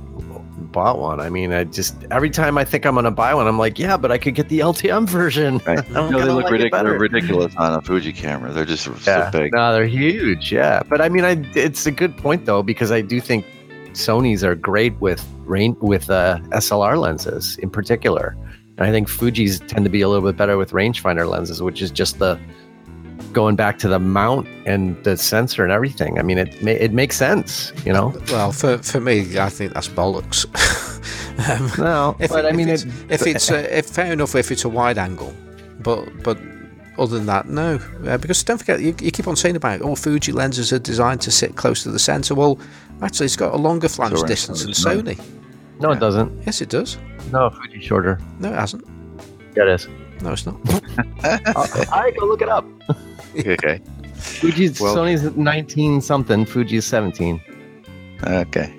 [0.71, 1.19] bought one.
[1.19, 3.97] I mean, I just every time I think I'm gonna buy one, I'm like, yeah,
[3.97, 5.59] but I could get the LTM version.
[5.65, 5.89] Right.
[5.91, 8.51] no, they look like ridiculous, ridiculous on a Fuji camera.
[8.51, 9.31] They're just yeah.
[9.31, 9.53] so big.
[9.53, 10.51] No, they're huge.
[10.51, 13.45] Yeah, but I mean, I it's a good point though because I do think
[13.91, 18.35] Sony's are great with rain with uh, SLR lenses in particular,
[18.77, 21.81] and I think Fuji's tend to be a little bit better with rangefinder lenses, which
[21.81, 22.39] is just the
[23.33, 26.19] going back to the mount and the sensor and everything.
[26.19, 28.13] I mean, it it makes sense, you know.
[28.31, 30.45] Well, for for me, I think that's bollocks.
[31.49, 34.11] um, no, if, but it, I mean, if it's, it, if it's uh, if fair
[34.11, 35.33] enough if it's a wide angle,
[35.79, 36.37] but but
[36.97, 37.79] other than that, no.
[38.05, 40.79] Uh, because don't forget, you, you, keep on saying about all oh, Fuji lenses are
[40.79, 42.35] designed to sit close to the sensor.
[42.35, 42.59] Well,
[43.01, 45.19] actually, it's got a longer flange so distance than Sony.
[45.79, 46.43] No, it doesn't.
[46.45, 46.97] Yes, it does.
[47.31, 48.19] No, Fuji's shorter.
[48.39, 48.85] No, it hasn't.
[49.55, 49.87] Yeah, it is.
[50.21, 50.55] No, it's not.
[51.93, 52.65] All right, go look it up.
[53.39, 53.81] okay.
[54.15, 57.41] Fuji's well, Sony's 19 something, Fuji's 17.
[58.23, 58.73] Okay.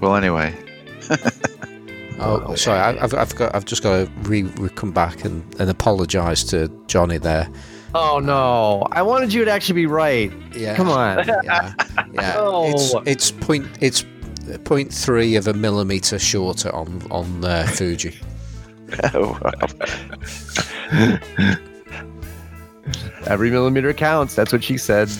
[0.00, 0.54] Well, anyway.
[2.18, 2.78] oh, sorry.
[2.78, 3.54] I, I've, I've got.
[3.54, 7.48] I've just got to re, re come back and, and apologise to Johnny there.
[7.94, 8.86] Oh no!
[8.90, 10.32] I wanted you to actually be right.
[10.54, 10.74] Yeah.
[10.76, 11.26] Come on.
[11.44, 11.74] Yeah.
[12.12, 12.34] Yeah.
[12.34, 12.64] no.
[12.66, 14.04] It's it's point it's
[14.64, 18.18] point three of a millimeter shorter on on uh, Fuji.
[19.14, 19.38] oh,
[23.26, 24.34] Every millimeter counts.
[24.34, 25.10] That's what she said.